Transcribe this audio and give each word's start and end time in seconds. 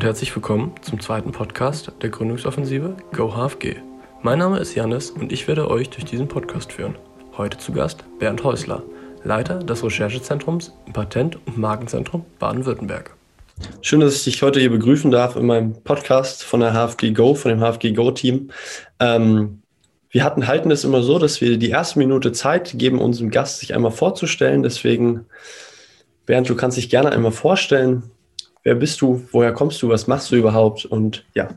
und 0.00 0.06
herzlich 0.06 0.34
willkommen 0.34 0.72
zum 0.80 0.98
zweiten 0.98 1.30
Podcast 1.30 1.92
der 2.00 2.08
Gründungsoffensive 2.08 2.96
Go 3.12 3.34
HFG. 3.34 3.76
Mein 4.22 4.38
Name 4.38 4.58
ist 4.58 4.74
Janis 4.74 5.10
und 5.10 5.30
ich 5.30 5.46
werde 5.46 5.68
euch 5.68 5.90
durch 5.90 6.06
diesen 6.06 6.26
Podcast 6.26 6.72
führen. 6.72 6.96
Heute 7.36 7.58
zu 7.58 7.70
Gast 7.72 8.02
Bernd 8.18 8.42
Häusler, 8.42 8.82
Leiter 9.24 9.58
des 9.58 9.84
Recherchezentrums 9.84 10.72
im 10.86 10.94
Patent- 10.94 11.36
und 11.44 11.58
Markenzentrum 11.58 12.24
Baden-Württemberg. 12.38 13.14
Schön, 13.82 14.00
dass 14.00 14.16
ich 14.16 14.24
dich 14.24 14.42
heute 14.42 14.58
hier 14.58 14.70
begrüßen 14.70 15.10
darf 15.10 15.36
in 15.36 15.44
meinem 15.44 15.74
Podcast 15.82 16.44
von 16.44 16.60
der 16.60 16.72
HFG 16.72 17.10
Go, 17.12 17.34
von 17.34 17.50
dem 17.50 17.60
HFG 17.60 17.92
Go-Team. 17.92 18.52
Ähm, 19.00 19.60
wir 20.08 20.24
hatten, 20.24 20.46
halten 20.46 20.70
es 20.70 20.82
immer 20.82 21.02
so, 21.02 21.18
dass 21.18 21.42
wir 21.42 21.58
die 21.58 21.68
erste 21.68 21.98
Minute 21.98 22.32
Zeit 22.32 22.72
geben, 22.78 23.00
unserem 23.00 23.30
Gast 23.30 23.58
sich 23.58 23.74
einmal 23.74 23.92
vorzustellen. 23.92 24.62
Deswegen, 24.62 25.26
Bernd, 26.24 26.48
du 26.48 26.56
kannst 26.56 26.78
dich 26.78 26.88
gerne 26.88 27.12
einmal 27.12 27.32
vorstellen. 27.32 28.10
Wer 28.62 28.74
bist 28.74 29.00
du? 29.00 29.26
Woher 29.32 29.52
kommst 29.52 29.80
du? 29.82 29.88
Was 29.88 30.06
machst 30.06 30.30
du 30.30 30.36
überhaupt? 30.36 30.84
Und 30.84 31.24
ja. 31.34 31.48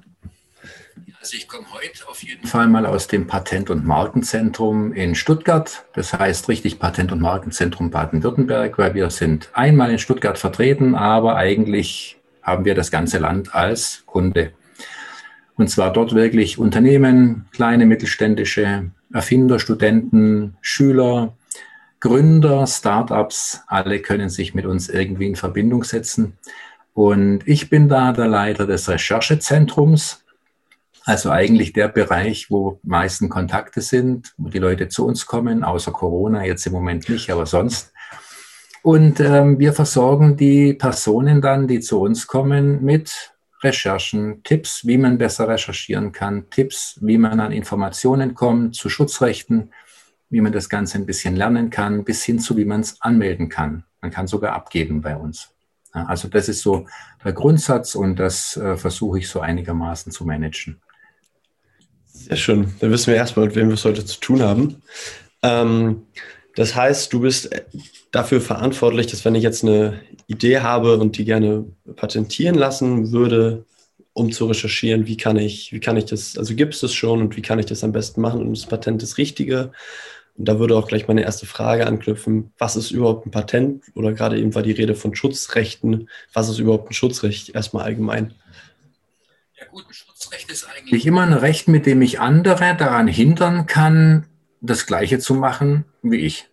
Also 1.20 1.38
ich 1.38 1.48
komme 1.48 1.66
heute 1.74 2.08
auf 2.08 2.22
jeden 2.24 2.48
Fall 2.48 2.68
mal 2.68 2.86
aus 2.86 3.08
dem 3.08 3.28
Patent- 3.28 3.70
und 3.70 3.86
Markenzentrum 3.86 4.94
in 4.94 5.16
Stuttgart. 5.16 5.86
Das 5.94 6.14
heißt 6.14 6.50
richtig 6.50 6.80
Patent- 6.80 7.12
und 7.12 7.22
Markenzentrum 7.22 7.92
Baden-Württemberg, 7.92 8.78
weil 8.78 8.94
wir 8.94 9.10
sind 9.10 9.50
einmal 9.54 9.92
in 9.92 10.00
Stuttgart 10.00 10.38
vertreten, 10.38 10.96
aber 10.96 11.36
eigentlich 11.36 12.18
haben 12.42 12.66
wir 12.66 12.76
das 12.76 12.92
ganze 12.92 13.20
Land 13.20 13.56
als 13.56 14.04
Kunde. 14.06 14.52
Und 15.56 15.70
zwar 15.70 15.94
dort 15.94 16.14
wirklich 16.14 16.58
Unternehmen, 16.58 17.48
kleine 17.52 17.86
mittelständische 17.86 18.92
Erfinder, 19.14 19.60
Studenten, 19.60 20.58
Schüler, 20.62 21.38
Gründer, 22.00 22.68
Startups, 22.68 23.62
alle 23.68 24.00
können 24.00 24.30
sich 24.30 24.54
mit 24.54 24.66
uns 24.66 24.90
irgendwie 24.90 25.28
in 25.28 25.38
Verbindung 25.38 25.86
setzen. 25.86 26.38
Und 26.94 27.48
ich 27.48 27.70
bin 27.70 27.90
da 27.90 28.14
der 28.14 28.28
Leiter 28.28 28.68
des 28.68 28.88
Recherchezentrums, 28.88 30.24
also 31.06 31.32
eigentlich 31.32 31.74
der 31.74 31.90
Bereich, 31.90 32.50
wo 32.50 32.80
meisten 32.84 33.30
Kontakte 33.30 33.82
sind, 33.82 34.34
wo 34.38 34.50
die 34.50 34.60
Leute 34.60 34.88
zu 34.88 35.06
uns 35.06 35.26
kommen, 35.26 35.64
außer 35.64 35.92
Corona 35.92 36.46
jetzt 36.46 36.66
im 36.66 36.74
Moment 36.74 37.10
nicht, 37.10 37.30
aber 37.30 37.46
sonst. 37.46 37.92
Und 38.84 39.20
ähm, 39.20 39.60
wir 39.60 39.74
versorgen 39.74 40.38
die 40.38 40.74
Personen 40.74 41.42
dann, 41.42 41.68
die 41.68 41.80
zu 41.80 42.00
uns 42.00 42.28
kommen, 42.28 42.84
mit 42.84 43.34
Recherchen, 43.64 44.44
Tipps, 44.44 44.86
wie 44.86 44.98
man 44.98 45.18
besser 45.18 45.48
recherchieren 45.48 46.12
kann, 46.12 46.50
Tipps, 46.50 47.00
wie 47.02 47.18
man 47.18 47.40
an 47.40 47.54
Informationen 47.54 48.34
kommt, 48.34 48.76
zu 48.76 48.90
Schutzrechten, 48.90 49.72
wie 50.30 50.42
man 50.42 50.52
das 50.52 50.68
Ganze 50.68 50.98
ein 50.98 51.06
bisschen 51.06 51.36
lernen 51.36 51.70
kann, 51.70 52.04
bis 52.04 52.24
hin 52.24 52.40
zu, 52.40 52.58
wie 52.58 52.66
man 52.66 52.82
es 52.82 53.02
anmelden 53.02 53.50
kann. 53.50 53.86
Man 54.02 54.12
kann 54.12 54.28
sogar 54.28 54.54
abgeben 54.54 55.02
bei 55.02 55.16
uns. 55.16 55.53
Also 55.94 56.28
das 56.28 56.50
ist 56.50 56.62
so 56.62 56.88
der 57.24 57.34
Grundsatz 57.34 57.96
und 57.96 58.18
das 58.18 58.58
äh, 58.58 58.76
versuche 58.78 59.20
ich 59.20 59.30
so 59.30 59.40
einigermaßen 59.40 60.12
zu 60.12 60.26
managen. 60.26 60.82
Sehr 62.06 62.38
schön. 62.38 62.74
Dann 62.80 62.92
wissen 62.92 63.08
wir 63.08 63.16
erstmal, 63.16 63.46
mit 63.46 63.56
wem 63.56 63.68
wir 63.68 63.76
es 63.76 63.86
heute 63.86 64.06
zu 64.06 64.20
tun 64.20 64.42
haben. 64.42 64.82
Ähm, 65.44 66.04
das 66.56 66.76
heißt, 66.76 67.12
du 67.14 67.22
bist 67.22 67.50
dafür 68.12 68.42
verantwortlich, 68.42 69.08
dass 69.08 69.26
wenn 69.26 69.36
ich 69.36 69.44
jetzt 69.44 69.64
eine 69.64 70.02
Idee 70.28 70.60
habe 70.60 70.98
und 70.98 71.18
die 71.18 71.26
gerne 71.26 71.66
patentieren 71.96 72.56
lassen 72.56 73.12
würde, 73.12 73.66
um 74.14 74.32
zu 74.32 74.46
recherchieren, 74.46 75.08
wie 75.08 75.18
kann 75.18 75.38
ich, 75.38 75.74
wie 75.74 75.80
kann 75.80 75.98
ich 75.98 76.06
das, 76.06 76.38
also 76.38 76.56
gibt 76.56 76.76
es 76.76 76.82
das 76.82 76.94
schon 76.94 77.22
und 77.22 77.36
wie 77.36 77.42
kann 77.42 77.58
ich 77.58 77.66
das 77.66 77.84
am 77.84 77.92
besten 77.92 78.22
machen 78.22 78.42
und 78.42 78.56
das 78.56 78.68
Patent 78.68 79.02
das 79.02 79.18
Richtige? 79.18 79.72
Und 80.36 80.46
da 80.46 80.60
würde 80.60 80.76
auch 80.76 80.88
gleich 80.88 81.08
meine 81.08 81.22
erste 81.22 81.46
Frage 81.46 81.86
anknüpfen. 81.86 82.54
Was 82.58 82.76
ist 82.76 82.92
überhaupt 82.92 83.26
ein 83.26 83.32
Patent? 83.32 83.84
Oder 83.94 84.14
gerade 84.14 84.40
eben 84.40 84.56
war 84.56 84.64
die 84.64 84.72
Rede 84.72 84.96
von 84.96 85.16
Schutzrechten. 85.16 86.10
Was 86.34 86.50
ist 86.50 86.60
überhaupt 86.60 86.90
ein 86.90 86.94
Schutzrecht? 86.94 87.50
Erstmal 87.50 87.86
allgemein. 87.86 88.34
Ja 89.60 89.68
gut, 89.68 89.86
ein 89.88 89.94
Schutzrecht 89.94 90.52
ist 90.52 90.66
eigentlich 90.66 91.06
immer 91.06 91.22
ein 91.22 91.34
Recht, 91.34 91.68
mit 91.68 91.86
dem 91.86 92.02
ich 92.02 92.20
andere 92.20 92.76
daran 92.76 93.08
hindern 93.08 93.68
kann, 93.68 94.26
das 94.62 94.86
Gleiche 94.88 95.20
zu 95.20 95.36
machen 95.36 95.86
wie 96.02 96.18
ich. 96.18 96.50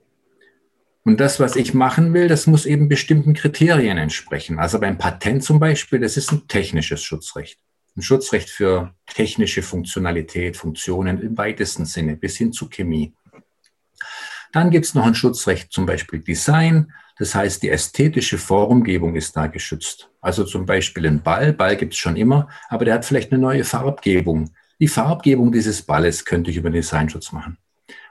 Und 1.03 1.19
das, 1.19 1.41
was 1.41 1.57
ich 1.57 1.73
machen 1.73 2.13
will, 2.13 2.29
das 2.29 2.47
muss 2.47 2.67
eben 2.67 2.89
bestimmten 2.89 3.35
Kriterien 3.35 3.97
entsprechen. 3.97 4.59
Also 4.59 4.79
beim 4.79 4.99
Patent 4.99 5.43
zum 5.43 5.59
Beispiel, 5.59 5.99
das 5.99 6.17
ist 6.17 6.31
ein 6.31 6.47
technisches 6.47 7.03
Schutzrecht. 7.03 7.59
Ein 7.97 8.03
Schutzrecht 8.03 8.51
für 8.51 8.95
technische 9.07 9.63
Funktionalität, 9.63 10.57
Funktionen 10.57 11.21
im 11.21 11.37
weitesten 11.39 11.87
Sinne, 11.87 12.17
bis 12.17 12.37
hin 12.37 12.53
zu 12.53 12.69
Chemie. 12.69 13.15
Dann 14.53 14.71
gibt 14.71 14.87
es 14.87 14.95
noch 14.95 15.07
ein 15.07 15.15
Schutzrecht, 15.15 15.73
zum 15.73 15.87
Beispiel 15.87 16.21
Design. 16.21 16.93
Das 17.19 17.35
heißt, 17.35 17.63
die 17.63 17.71
ästhetische 17.71 18.39
Formgebung 18.39 19.15
ist 19.15 19.37
da 19.37 19.47
geschützt. 19.47 20.11
Also 20.21 20.45
zum 20.45 20.67
Beispiel 20.67 21.07
ein 21.07 21.23
Ball. 21.23 21.53
Ball 21.53 21.77
gibt 21.77 21.93
es 21.93 21.99
schon 21.99 22.17
immer, 22.17 22.49
aber 22.69 22.85
der 22.85 22.95
hat 22.95 23.05
vielleicht 23.05 23.33
eine 23.33 23.41
neue 23.41 23.65
Farbgebung. 23.65 24.51
Die 24.81 24.89
Farbgebung 24.89 25.53
dieses 25.53 25.83
Balles 25.83 26.25
könnte 26.25 26.51
ich 26.51 26.57
über 26.57 26.71
Designschutz 26.71 27.33
machen. 27.33 27.59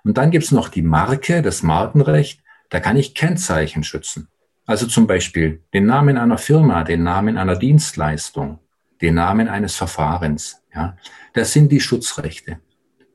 Und 0.03 0.17
dann 0.17 0.31
gibt 0.31 0.45
es 0.45 0.51
noch 0.51 0.69
die 0.69 0.81
Marke, 0.81 1.41
das 1.41 1.63
Markenrecht. 1.63 2.41
Da 2.69 2.79
kann 2.79 2.97
ich 2.97 3.15
Kennzeichen 3.15 3.83
schützen. 3.83 4.27
Also 4.65 4.85
zum 4.85 5.07
Beispiel 5.07 5.63
den 5.73 5.87
Namen 5.87 6.17
einer 6.17 6.37
Firma, 6.37 6.83
den 6.83 7.01
Namen 7.01 7.37
einer 7.37 7.55
Dienstleistung, 7.55 8.59
den 9.01 9.15
Namen 9.15 9.47
eines 9.47 9.75
Verfahrens. 9.75 10.61
Ja, 10.73 10.95
das 11.33 11.53
sind 11.53 11.71
die 11.71 11.79
Schutzrechte. 11.79 12.59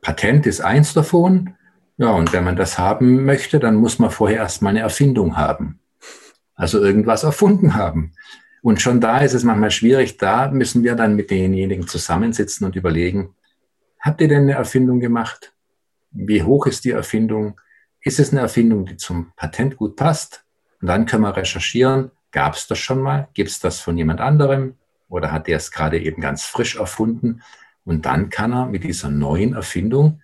Patent 0.01 0.47
ist 0.47 0.61
eins 0.61 0.93
davon. 0.93 1.55
Ja, 1.97 2.11
und 2.11 2.33
wenn 2.33 2.45
man 2.45 2.57
das 2.57 2.79
haben 2.79 3.25
möchte, 3.25 3.61
dann 3.61 3.77
muss 3.77 3.99
man 3.99 4.11
vorher 4.11 4.39
erstmal 4.39 4.71
eine 4.71 4.81
Erfindung 4.81 5.37
haben. 5.37 5.79
Also 6.55 6.83
irgendwas 6.83 7.23
erfunden 7.23 7.75
haben. 7.75 8.13
Und 8.63 8.81
schon 8.81 9.01
da 9.01 9.19
ist 9.19 9.35
es 9.35 9.45
manchmal 9.45 9.71
schwierig. 9.71 10.17
Da 10.17 10.51
müssen 10.51 10.83
wir 10.83 10.97
dann 10.97 11.15
mit 11.15 11.31
denjenigen 11.31 11.87
zusammensitzen 11.87 12.67
und 12.67 12.77
überlegen, 12.77 13.35
habt 14.01 14.21
ihr 14.21 14.29
denn 14.29 14.43
eine 14.43 14.55
Erfindung 14.55 15.01
gemacht? 15.01 15.53
Wie 16.11 16.43
hoch 16.43 16.67
ist 16.67 16.85
die 16.85 16.93
Erfindung? 16.93 17.61
Ist 18.01 18.19
es 18.19 18.33
eine 18.33 18.41
Erfindung, 18.41 18.87
die 18.87 18.97
zum 18.97 19.33
Patent 19.37 19.77
gut 19.77 19.97
passt? 19.97 20.45
Und 20.81 20.89
dann 20.89 21.07
können 21.07 21.23
wir 21.23 21.37
recherchieren, 21.37 22.11
gab 22.33 22.55
es 22.55 22.67
das 22.67 22.79
schon 22.79 23.01
mal? 23.01 23.29
Gibt 23.35 23.51
es 23.51 23.61
das 23.61 23.81
von 23.81 23.97
jemand 23.97 24.21
anderem? 24.21 24.75
Oder 25.09 25.31
hat 25.31 25.47
der 25.47 25.59
es 25.59 25.71
gerade 25.71 25.99
eben 26.01 26.21
ganz 26.21 26.45
frisch 26.45 26.77
erfunden? 26.77 27.43
Und 27.85 28.07
dann 28.07 28.31
kann 28.31 28.53
er 28.53 28.67
mit 28.67 28.83
dieser 28.83 29.11
neuen 29.11 29.55
Erfindung 29.55 30.23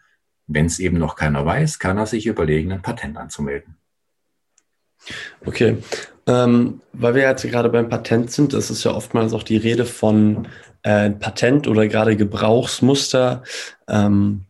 wenn 0.51 0.67
es 0.67 0.79
eben 0.79 0.99
noch 0.99 1.17
keiner 1.17 1.47
weiß, 1.47 1.79
kann 1.79 1.99
er 1.99 2.07
sich 2.07 2.27
überlegen, 2.27 2.73
ein 2.73 2.83
Patent 2.83 3.17
anzumelden. 3.17 3.77
Okay, 5.47 5.79
ähm, 6.27 6.81
weil 6.93 7.15
wir 7.15 7.23
jetzt 7.23 7.43
gerade 7.43 7.71
beim 7.71 7.89
Patent 7.89 8.31
sind, 8.31 8.53
ist 8.53 8.85
ja 8.85 8.93
oftmals 8.93 9.33
auch 9.33 9.43
die 9.43 9.57
Rede 9.57 9.87
von 9.87 10.49
äh, 10.83 11.11
Patent 11.11 11.67
oder 11.67 11.89
gerade 11.89 12.17
Gebrauchsmuster. 12.17 13.43
Ähm, 13.89 14.45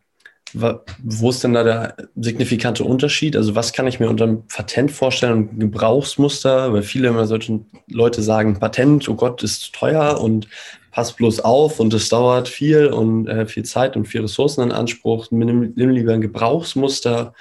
wo 0.53 1.31
ist 1.31 1.45
denn 1.45 1.53
da 1.53 1.63
der 1.63 1.97
signifikante 2.17 2.83
Unterschied? 2.83 3.37
Also 3.37 3.55
was 3.55 3.73
kann 3.73 3.87
ich 3.87 4.01
mir 4.01 4.09
unter 4.09 4.25
einem 4.25 4.47
Patent 4.49 4.91
vorstellen 4.91 5.49
und 5.49 5.61
Gebrauchsmuster? 5.61 6.73
Weil 6.73 6.83
viele 6.83 7.09
immer 7.09 7.27
solche 7.27 7.61
Leute 7.87 8.23
sagen, 8.23 8.59
Patent, 8.59 9.09
oh 9.09 9.15
Gott, 9.15 9.45
ist 9.45 9.73
teuer 9.73 10.21
und 10.21 10.49
pass 10.91 11.15
bloß 11.15 11.41
auf 11.41 11.81
und 11.81 11.95
es 11.95 12.09
dauert 12.09 12.49
viel 12.49 12.87
und 12.87 13.29
äh, 13.29 13.47
viel 13.47 13.65
Zeit 13.65 13.97
und 13.97 14.07
viel 14.07 14.23
Ressourcen 14.23 14.63
in 14.63 14.73
Anspruch. 14.73 15.31
Nimm, 15.31 15.73
nimm 15.75 15.91
lieber 15.91 16.13
ein 16.13 16.21
Gebrauchsmuster. 16.21 17.35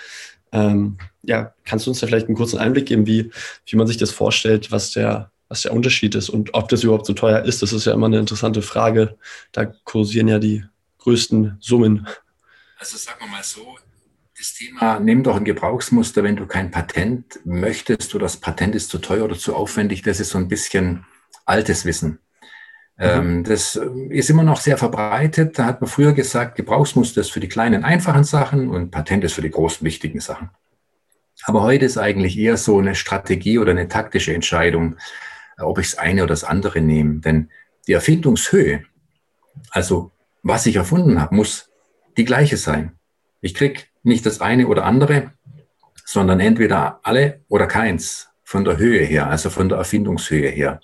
Ähm, 0.52 0.98
ja, 1.24 1.54
kannst 1.66 1.86
du 1.86 1.92
uns 1.92 2.00
da 2.00 2.08
vielleicht 2.08 2.28
einen 2.28 2.38
kurzen 2.38 2.60
Einblick 2.60 2.88
geben, 2.88 3.06
wie, 3.06 3.32
wie 3.66 3.76
man 3.76 3.88
sich 3.88 3.98
das 3.98 4.12
vorstellt, 4.12 4.72
was 4.72 4.92
der, 4.92 5.32
was 5.48 5.64
der 5.64 5.74
Unterschied 5.74 6.16
ist 6.16 6.30
und 6.30 6.54
ob 6.54 6.70
das 6.70 6.84
überhaupt 6.84 7.06
so 7.06 7.14
teuer 7.14 7.44
ist? 7.44 7.62
Das 7.62 7.74
ist 7.74 7.86
ja 7.86 7.94
immer 7.94 8.08
eine 8.08 8.20
interessante 8.20 8.62
Frage. 8.62 9.18
Da 9.52 9.66
kursieren 9.66 10.28
ja 10.28 10.40
die 10.40 10.64
größten 11.00 11.58
Summen. 11.60 12.08
Also 12.78 12.98
sagen 12.98 13.20
wir 13.20 13.28
mal 13.28 13.44
so, 13.44 13.78
das 14.38 14.54
Thema, 14.54 15.00
nimm 15.00 15.24
doch 15.24 15.36
ein 15.36 15.44
Gebrauchsmuster, 15.44 16.24
wenn 16.24 16.38
du 16.38 16.46
kein 16.46 16.72
Patent 16.72 17.40
möchtest 17.44 18.16
oder 18.16 18.24
das 18.24 18.38
Patent 18.38 18.74
ist 18.74 18.90
zu 18.90 19.00
teuer 19.00 19.26
oder 19.26 19.38
zu 19.38 19.54
aufwendig, 19.54 20.02
das 20.02 20.22
ist 20.22 20.30
so 20.30 20.38
ein 20.38 20.48
bisschen 20.48 21.06
altes 21.46 21.84
Wissen. 21.84 22.20
Ähm, 23.00 23.38
mhm. 23.38 23.44
Das 23.46 23.80
ist 24.10 24.30
immer 24.30 24.44
noch 24.44 24.60
sehr 24.60 24.78
verbreitet. 24.78 25.58
Da 25.58 25.66
hat 25.66 25.82
man 25.82 25.90
früher 25.90 26.12
gesagt, 26.14 26.56
Gebrauchsmuster 26.56 27.22
ist 27.22 27.32
für 27.32 27.40
die 27.40 27.48
kleinen, 27.48 27.86
einfachen 27.86 28.26
Sachen 28.26 28.70
und 28.70 28.92
Patent 28.92 29.24
ist 29.24 29.34
für 29.34 29.42
die 29.42 29.52
großen, 29.52 29.86
wichtigen 29.86 30.20
Sachen. 30.20 30.50
Aber 31.44 31.64
heute 31.64 31.86
ist 31.86 31.98
eigentlich 31.98 32.38
eher 32.38 32.58
so 32.58 32.78
eine 32.78 32.96
Strategie 32.96 33.58
oder 33.58 33.72
eine 33.72 33.88
taktische 33.88 34.34
Entscheidung, 34.34 34.98
äh, 35.58 35.64
ob 35.64 35.80
ich 35.80 35.92
das 35.92 36.00
eine 36.00 36.24
oder 36.24 36.34
das 36.34 36.44
andere 36.44 36.82
nehme. 36.82 37.22
Denn 37.22 37.50
die 37.88 37.94
Erfindungshöhe, 37.94 38.84
also 39.72 40.12
was 40.44 40.66
ich 40.66 40.76
erfunden 40.76 41.22
habe, 41.22 41.36
muss 41.36 41.70
die 42.18 42.26
gleiche 42.26 42.58
sein. 42.58 42.94
Ich 43.40 43.54
krieg 43.54 43.90
nicht 44.04 44.26
das 44.26 44.42
eine 44.42 44.68
oder 44.68 44.84
andere, 44.84 45.32
sondern 46.06 46.40
entweder 46.40 47.00
alle 47.04 47.42
oder 47.48 47.68
keins 47.68 48.30
von 48.44 48.66
der 48.66 48.78
Höhe 48.78 49.04
her, 49.06 49.28
also 49.28 49.50
von 49.50 49.70
der 49.70 49.78
Erfindungshöhe 49.78 50.50
her. 50.50 50.82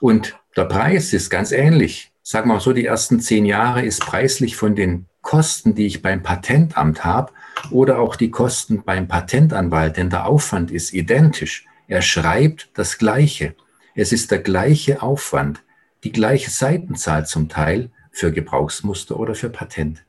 Und 0.00 0.38
der 0.56 0.64
Preis 0.64 1.12
ist 1.12 1.30
ganz 1.30 1.52
ähnlich. 1.52 2.12
Sag 2.22 2.46
mal 2.46 2.60
so, 2.60 2.72
die 2.72 2.86
ersten 2.86 3.20
zehn 3.20 3.44
Jahre 3.44 3.82
ist 3.82 4.00
preislich 4.00 4.56
von 4.56 4.74
den 4.74 5.06
Kosten, 5.22 5.74
die 5.74 5.86
ich 5.86 6.02
beim 6.02 6.22
Patentamt 6.22 7.04
habe, 7.04 7.32
oder 7.70 7.98
auch 7.98 8.16
die 8.16 8.30
Kosten 8.30 8.82
beim 8.84 9.06
Patentanwalt, 9.06 9.96
denn 9.96 10.10
der 10.10 10.26
Aufwand 10.26 10.70
ist 10.70 10.94
identisch. 10.94 11.66
Er 11.88 12.02
schreibt 12.02 12.70
das 12.74 12.98
Gleiche. 12.98 13.54
Es 13.94 14.12
ist 14.12 14.30
der 14.30 14.38
gleiche 14.38 15.02
Aufwand. 15.02 15.62
die 16.04 16.12
gleiche 16.12 16.50
Seitenzahl 16.50 17.26
zum 17.26 17.48
Teil 17.48 17.90
für 18.10 18.32
Gebrauchsmuster 18.32 19.18
oder 19.18 19.34
für 19.34 19.50
Patent. 19.50 20.02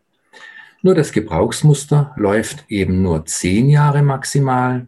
Nur 0.82 0.96
das 0.96 1.12
Gebrauchsmuster 1.12 2.14
läuft 2.16 2.66
eben 2.70 3.02
nur 3.02 3.26
zehn 3.26 3.70
Jahre 3.70 4.02
maximal. 4.02 4.88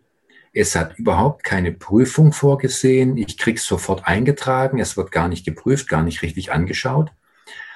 Es 0.56 0.76
hat 0.76 1.00
überhaupt 1.00 1.44
keine 1.44 1.72
Prüfung 1.72 2.32
vorgesehen. 2.32 3.18
Ich 3.18 3.40
krieg's 3.40 3.66
sofort 3.66 4.08
eingetragen. 4.08 4.80
Es 4.80 4.96
wird 4.96 5.12
gar 5.12 5.28
nicht 5.28 5.46
geprüft, 5.46 5.90
gar 5.90 6.04
nicht 6.04 6.22
richtig 6.22 6.52
angeschaut. 6.52 7.12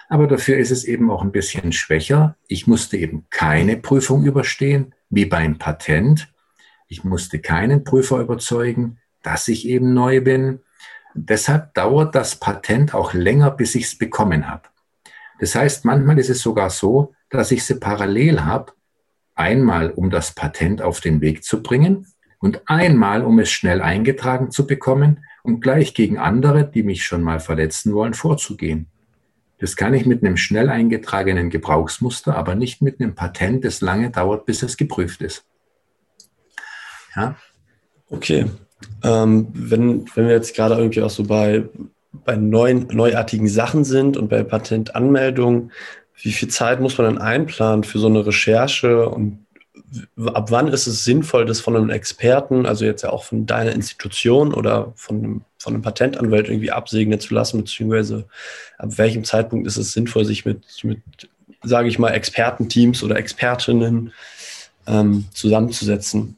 Aber 0.09 0.27
dafür 0.27 0.57
ist 0.57 0.69
es 0.69 0.83
eben 0.83 1.09
auch 1.09 1.23
ein 1.23 1.31
bisschen 1.31 1.73
schwächer. 1.73 2.37
Ich 2.47 2.67
musste 2.67 2.95
eben 2.95 3.25
keine 3.31 3.77
Prüfung 3.77 4.23
überstehen, 4.23 4.93
wie 5.09 5.25
beim 5.25 5.57
Patent. 5.57 6.31
Ich 6.87 7.03
musste 7.03 7.39
keinen 7.39 7.83
Prüfer 7.83 8.19
überzeugen, 8.19 8.99
dass 9.23 9.47
ich 9.47 9.67
eben 9.67 9.95
neu 9.95 10.21
bin. 10.21 10.59
Deshalb 11.15 11.73
dauert 11.73 12.13
das 12.13 12.35
Patent 12.35 12.93
auch 12.93 13.13
länger, 13.13 13.49
bis 13.49 13.73
ich 13.73 13.85
es 13.85 13.97
bekommen 13.97 14.47
habe. 14.47 14.69
Das 15.39 15.55
heißt, 15.55 15.83
manchmal 15.83 16.19
ist 16.19 16.29
es 16.29 16.41
sogar 16.41 16.69
so, 16.69 17.15
dass 17.31 17.51
ich 17.51 17.65
sie 17.65 17.79
parallel 17.79 18.45
habe, 18.45 18.73
einmal 19.33 19.89
um 19.89 20.11
das 20.11 20.33
Patent 20.33 20.83
auf 20.83 21.01
den 21.01 21.21
Weg 21.21 21.43
zu 21.43 21.63
bringen 21.63 22.05
und 22.39 22.61
einmal 22.65 23.23
um 23.23 23.39
es 23.39 23.49
schnell 23.49 23.81
eingetragen 23.81 24.51
zu 24.51 24.67
bekommen 24.67 25.23
und 25.43 25.61
gleich 25.61 25.93
gegen 25.93 26.17
andere, 26.17 26.65
die 26.65 26.83
mich 26.83 27.03
schon 27.05 27.23
mal 27.23 27.39
verletzen 27.39 27.93
wollen, 27.93 28.13
vorzugehen. 28.13 28.87
Das 29.59 29.75
kann 29.75 29.93
ich 29.93 30.05
mit 30.05 30.23
einem 30.23 30.37
schnell 30.37 30.69
eingetragenen 30.69 31.49
Gebrauchsmuster, 31.49 32.35
aber 32.35 32.53
nicht 32.53 32.81
mit 32.81 32.99
einem 32.99 33.15
Patent, 33.15 33.65
das 33.65 33.81
lange 33.81 34.11
dauert, 34.11 34.45
bis 34.45 34.61
es 34.61 34.77
geprüft 34.77 35.21
ist. 35.21 35.45
Ja. 37.15 37.35
Okay. 38.09 38.45
Ähm, 39.03 39.47
wenn, 39.53 40.05
wenn 40.15 40.27
wir 40.27 40.33
jetzt 40.33 40.55
gerade 40.55 40.75
irgendwie 40.75 41.01
auch 41.01 41.09
so 41.09 41.23
bei, 41.23 41.67
bei 42.11 42.35
neuen, 42.35 42.87
neuartigen 42.91 43.47
Sachen 43.47 43.83
sind 43.83 44.15
und 44.15 44.29
bei 44.29 44.43
Patentanmeldungen, 44.43 45.71
wie 46.21 46.31
viel 46.31 46.49
Zeit 46.49 46.79
muss 46.79 46.97
man 46.97 47.15
dann 47.15 47.17
einplanen 47.17 47.83
für 47.83 47.99
so 47.99 48.07
eine 48.07 48.25
Recherche 48.25 49.09
und 49.09 49.46
ab 50.33 50.51
wann 50.51 50.67
ist 50.67 50.87
es 50.87 51.03
sinnvoll, 51.03 51.45
das 51.45 51.61
von 51.61 51.75
einem 51.75 51.89
Experten, 51.89 52.65
also 52.65 52.85
jetzt 52.85 53.03
ja 53.03 53.09
auch 53.09 53.23
von 53.23 53.45
deiner 53.45 53.71
Institution 53.71 54.53
oder 54.53 54.91
von 54.95 55.17
einem, 55.17 55.41
von 55.57 55.73
einem 55.73 55.81
Patentanwalt 55.81 56.49
irgendwie 56.49 56.71
absegnen 56.71 57.19
zu 57.19 57.33
lassen, 57.33 57.59
beziehungsweise 57.59 58.27
ab 58.77 58.97
welchem 58.97 59.23
Zeitpunkt 59.23 59.65
ist 59.65 59.77
es 59.77 59.93
sinnvoll, 59.93 60.25
sich 60.25 60.45
mit, 60.45 60.65
mit 60.83 61.01
sage 61.63 61.87
ich 61.87 61.99
mal, 61.99 62.09
Expertenteams 62.09 63.01
oder 63.03 63.15
Expertinnen 63.15 64.13
ähm, 64.87 65.25
zusammenzusetzen? 65.33 66.37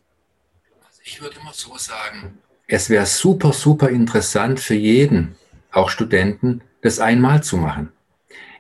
Also 0.87 1.01
ich 1.03 1.21
würde 1.21 1.37
immer 1.41 1.53
so 1.53 1.75
sagen, 1.77 2.37
es 2.67 2.89
wäre 2.89 3.07
super, 3.07 3.51
super 3.51 3.89
interessant 3.89 4.59
für 4.59 4.75
jeden, 4.75 5.35
auch 5.71 5.89
Studenten, 5.89 6.61
das 6.81 6.99
einmal 6.99 7.41
zu 7.43 7.57
machen. 7.57 7.91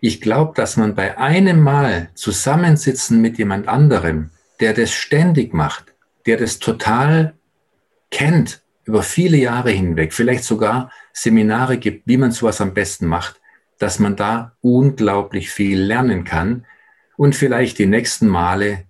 Ich 0.01 0.19
glaube, 0.19 0.53
dass 0.55 0.77
man 0.77 0.95
bei 0.95 1.17
einem 1.17 1.61
Mal 1.61 2.09
zusammensitzen 2.15 3.21
mit 3.21 3.37
jemand 3.37 3.67
anderem, 3.67 4.31
der 4.59 4.73
das 4.73 4.91
ständig 4.91 5.53
macht, 5.53 5.93
der 6.25 6.37
das 6.37 6.59
total 6.59 7.33
kennt 8.11 8.61
über 8.83 9.03
viele 9.03 9.37
Jahre 9.37 9.71
hinweg, 9.71 10.13
vielleicht 10.13 10.43
sogar 10.43 10.91
Seminare 11.13 11.77
gibt, 11.77 12.07
wie 12.07 12.17
man 12.17 12.31
sowas 12.31 12.59
am 12.59 12.73
besten 12.73 13.05
macht, 13.05 13.39
dass 13.77 13.99
man 13.99 14.15
da 14.15 14.53
unglaublich 14.61 15.49
viel 15.49 15.79
lernen 15.81 16.23
kann 16.23 16.65
und 17.17 17.35
vielleicht 17.35 17.77
die 17.79 17.85
nächsten 17.85 18.27
Male 18.27 18.85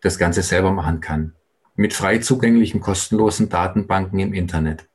das 0.00 0.18
Ganze 0.18 0.42
selber 0.42 0.72
machen 0.72 1.00
kann. 1.00 1.34
Mit 1.74 1.92
frei 1.92 2.18
zugänglichen, 2.18 2.80
kostenlosen 2.80 3.48
Datenbanken 3.48 4.18
im 4.18 4.32
Internet. 4.32 4.86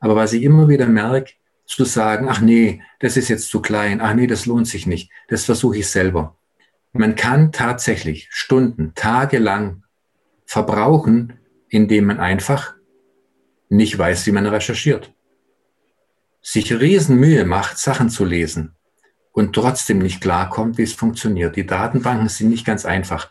Aber 0.00 0.16
was 0.16 0.32
ich 0.32 0.42
immer 0.42 0.68
wieder 0.68 0.86
merke, 0.86 1.32
zu 1.66 1.84
sagen, 1.84 2.28
ach 2.28 2.40
nee, 2.40 2.82
das 3.00 3.16
ist 3.16 3.28
jetzt 3.28 3.50
zu 3.50 3.60
klein, 3.60 4.00
ach 4.00 4.14
nee, 4.14 4.26
das 4.26 4.46
lohnt 4.46 4.66
sich 4.66 4.86
nicht, 4.86 5.10
das 5.28 5.44
versuche 5.44 5.78
ich 5.78 5.88
selber. 5.88 6.37
Man 6.92 7.14
kann 7.14 7.52
tatsächlich 7.52 8.28
Stunden, 8.30 8.92
Tage 8.94 9.38
lang 9.38 9.84
verbrauchen, 10.46 11.34
indem 11.68 12.06
man 12.06 12.20
einfach 12.20 12.74
nicht 13.68 13.98
weiß, 13.98 14.26
wie 14.26 14.32
man 14.32 14.46
recherchiert. 14.46 15.12
Sich 16.40 16.72
Riesenmühe 16.72 17.44
macht, 17.44 17.78
Sachen 17.78 18.08
zu 18.08 18.24
lesen 18.24 18.74
und 19.32 19.54
trotzdem 19.54 19.98
nicht 19.98 20.20
klarkommt, 20.20 20.78
wie 20.78 20.82
es 20.82 20.94
funktioniert. 20.94 21.56
Die 21.56 21.66
Datenbanken 21.66 22.28
sind 22.28 22.48
nicht 22.48 22.64
ganz 22.64 22.86
einfach. 22.86 23.30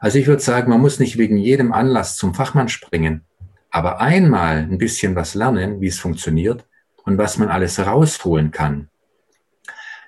Also 0.00 0.18
ich 0.18 0.26
würde 0.26 0.42
sagen, 0.42 0.70
man 0.70 0.80
muss 0.80 0.98
nicht 0.98 1.18
wegen 1.18 1.36
jedem 1.36 1.72
Anlass 1.72 2.16
zum 2.16 2.34
Fachmann 2.34 2.68
springen, 2.68 3.24
aber 3.70 4.00
einmal 4.00 4.58
ein 4.58 4.78
bisschen 4.78 5.16
was 5.16 5.34
lernen, 5.34 5.80
wie 5.80 5.88
es 5.88 5.98
funktioniert 5.98 6.64
und 7.04 7.18
was 7.18 7.38
man 7.38 7.48
alles 7.48 7.78
rausholen 7.78 8.52
kann. 8.52 8.88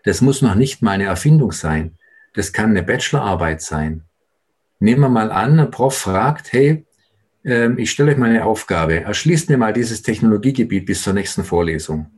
Das 0.04 0.20
muss 0.20 0.40
noch 0.40 0.54
nicht 0.54 0.80
mal 0.80 0.92
eine 0.92 1.04
Erfindung 1.04 1.52
sein. 1.52 1.97
Das 2.38 2.52
kann 2.52 2.70
eine 2.70 2.84
Bachelorarbeit 2.84 3.62
sein. 3.62 4.04
Nehmen 4.78 5.00
wir 5.00 5.08
mal 5.08 5.32
an, 5.32 5.58
ein 5.58 5.72
Prof 5.72 5.98
fragt, 5.98 6.52
hey, 6.52 6.86
ähm, 7.44 7.78
ich 7.78 7.90
stelle 7.90 8.12
euch 8.12 8.16
mal 8.16 8.30
eine 8.30 8.44
Aufgabe, 8.44 9.00
erschließt 9.00 9.50
mir 9.50 9.58
mal 9.58 9.72
dieses 9.72 10.02
Technologiegebiet 10.02 10.86
bis 10.86 11.02
zur 11.02 11.14
nächsten 11.14 11.42
Vorlesung. 11.42 12.12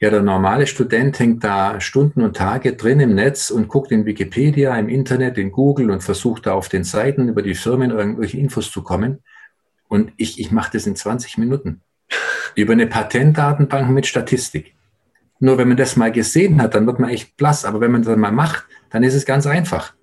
Ja, 0.00 0.08
der 0.08 0.22
normale 0.22 0.66
Student 0.66 1.18
hängt 1.18 1.44
da 1.44 1.78
Stunden 1.78 2.22
und 2.22 2.38
Tage 2.38 2.72
drin 2.72 3.00
im 3.00 3.14
Netz 3.14 3.50
und 3.50 3.68
guckt 3.68 3.92
in 3.92 4.06
Wikipedia, 4.06 4.74
im 4.78 4.88
Internet, 4.88 5.36
in 5.36 5.52
Google 5.52 5.90
und 5.90 6.02
versucht 6.02 6.46
da 6.46 6.54
auf 6.54 6.70
den 6.70 6.84
Seiten 6.84 7.28
über 7.28 7.42
die 7.42 7.54
Firmen 7.54 7.90
irgendwelche 7.90 8.38
Infos 8.38 8.72
zu 8.72 8.82
kommen. 8.82 9.18
Und 9.88 10.10
ich, 10.16 10.40
ich 10.40 10.52
mache 10.52 10.70
das 10.72 10.86
in 10.86 10.96
20 10.96 11.36
Minuten. 11.36 11.82
Über 12.54 12.72
eine 12.72 12.86
Patentdatenbank 12.86 13.90
mit 13.90 14.06
Statistik. 14.06 14.74
Nur 15.40 15.58
wenn 15.58 15.68
man 15.68 15.76
das 15.76 15.96
mal 15.96 16.10
gesehen 16.10 16.60
hat, 16.60 16.74
dann 16.74 16.86
wird 16.86 16.98
man 16.98 17.10
echt 17.10 17.36
blass. 17.36 17.64
Aber 17.64 17.80
wenn 17.80 17.92
man 17.92 18.02
das 18.02 18.16
mal 18.16 18.32
macht, 18.32 18.64
dann 18.90 19.02
ist 19.02 19.14
es 19.14 19.24
ganz 19.24 19.46
einfach. 19.46 19.94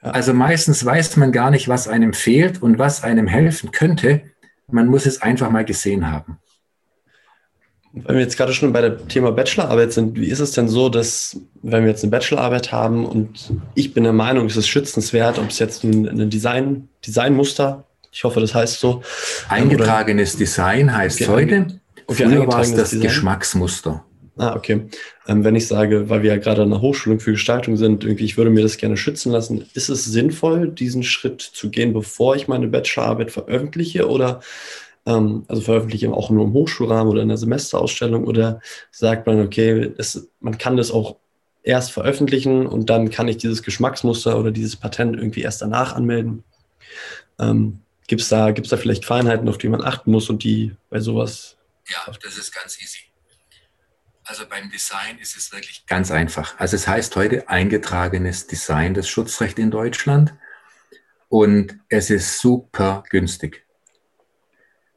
Also 0.00 0.32
meistens 0.32 0.84
weiß 0.84 1.16
man 1.16 1.32
gar 1.32 1.50
nicht, 1.50 1.68
was 1.68 1.88
einem 1.88 2.12
fehlt 2.12 2.62
und 2.62 2.78
was 2.78 3.02
einem 3.02 3.26
helfen 3.26 3.72
könnte. 3.72 4.22
Man 4.70 4.86
muss 4.86 5.06
es 5.06 5.22
einfach 5.22 5.50
mal 5.50 5.64
gesehen 5.64 6.10
haben. 6.10 6.38
Wenn 7.92 8.16
wir 8.16 8.22
jetzt 8.22 8.36
gerade 8.36 8.52
schon 8.52 8.72
bei 8.72 8.82
dem 8.82 9.08
Thema 9.08 9.32
Bachelorarbeit 9.32 9.92
sind, 9.92 10.16
wie 10.18 10.28
ist 10.28 10.40
es 10.40 10.52
denn 10.52 10.68
so, 10.68 10.88
dass 10.88 11.40
wenn 11.62 11.84
wir 11.84 11.90
jetzt 11.90 12.04
eine 12.04 12.10
Bachelorarbeit 12.10 12.70
haben 12.70 13.06
und 13.06 13.52
ich 13.74 13.94
bin 13.94 14.04
der 14.04 14.12
Meinung, 14.12 14.46
es 14.46 14.56
ist 14.56 14.68
schützenswert, 14.68 15.38
ob 15.38 15.48
es 15.48 15.58
jetzt 15.58 15.84
ein, 15.84 16.06
ein 16.06 16.30
Design, 16.30 16.88
Designmuster, 17.04 17.86
ich 18.12 18.24
hoffe, 18.24 18.40
das 18.40 18.54
heißt 18.54 18.78
so. 18.78 19.02
Eingetragenes 19.48 20.34
oder, 20.34 20.38
Design 20.38 20.96
heißt 20.96 21.22
okay, 21.22 21.30
heute. 21.30 21.66
Okay, 22.06 22.24
Früher 22.24 22.46
war 22.46 22.60
es 22.60 22.74
das 22.74 22.90
Design. 22.90 23.02
Geschmacksmuster. 23.02 24.04
Ah, 24.38 24.54
okay. 24.54 24.88
Ähm, 25.26 25.44
wenn 25.44 25.56
ich 25.56 25.66
sage, 25.66 26.08
weil 26.08 26.22
wir 26.22 26.32
ja 26.32 26.38
gerade 26.38 26.62
an 26.62 26.70
der 26.70 26.80
Hochschulung 26.80 27.18
für 27.18 27.32
Gestaltung 27.32 27.76
sind, 27.76 28.04
irgendwie, 28.04 28.24
ich 28.24 28.36
würde 28.36 28.50
mir 28.50 28.62
das 28.62 28.76
gerne 28.76 28.96
schützen 28.96 29.32
lassen, 29.32 29.66
ist 29.74 29.88
es 29.88 30.04
sinnvoll, 30.04 30.68
diesen 30.68 31.02
Schritt 31.02 31.42
zu 31.42 31.70
gehen, 31.70 31.92
bevor 31.92 32.36
ich 32.36 32.46
meine 32.46 32.68
Bachelorarbeit 32.68 33.32
veröffentliche 33.32 34.08
oder 34.08 34.40
ähm, 35.06 35.44
also 35.48 35.62
veröffentliche 35.62 36.12
auch 36.12 36.30
nur 36.30 36.44
im 36.44 36.52
Hochschulrahmen 36.52 37.12
oder 37.12 37.22
in 37.22 37.28
der 37.28 37.36
Semesterausstellung 37.36 38.24
oder 38.24 38.60
sagt 38.92 39.26
man, 39.26 39.40
okay, 39.40 39.92
das, 39.96 40.28
man 40.40 40.56
kann 40.56 40.76
das 40.76 40.92
auch 40.92 41.16
erst 41.64 41.90
veröffentlichen 41.90 42.66
und 42.66 42.90
dann 42.90 43.10
kann 43.10 43.28
ich 43.28 43.38
dieses 43.38 43.62
Geschmacksmuster 43.62 44.38
oder 44.38 44.52
dieses 44.52 44.76
Patent 44.76 45.16
irgendwie 45.16 45.42
erst 45.42 45.62
danach 45.62 45.94
anmelden? 45.94 46.44
Ähm, 47.40 47.80
Gibt 48.06 48.22
es 48.22 48.28
da, 48.28 48.52
gibt's 48.52 48.70
da 48.70 48.76
vielleicht 48.76 49.04
Feinheiten, 49.04 49.48
auf 49.48 49.58
die 49.58 49.68
man 49.68 49.84
achten 49.84 50.10
muss 50.10 50.30
und 50.30 50.42
die 50.44 50.74
bei 50.88 51.00
sowas? 51.00 51.56
Ja, 51.88 52.12
das 52.22 52.38
ist 52.38 52.54
ganz 52.54 52.80
easy. 52.80 53.07
Also 54.28 54.46
beim 54.46 54.70
Design 54.70 55.16
ist 55.22 55.38
es 55.38 55.52
wirklich 55.52 55.86
ganz 55.86 56.10
einfach. 56.10 56.58
Also 56.58 56.76
es 56.76 56.86
heißt 56.86 57.16
heute 57.16 57.48
eingetragenes 57.48 58.46
Design, 58.46 58.92
das 58.92 59.08
Schutzrecht 59.08 59.58
in 59.58 59.70
Deutschland. 59.70 60.34
Und 61.30 61.78
es 61.88 62.10
ist 62.10 62.38
super 62.38 63.04
günstig. 63.08 63.64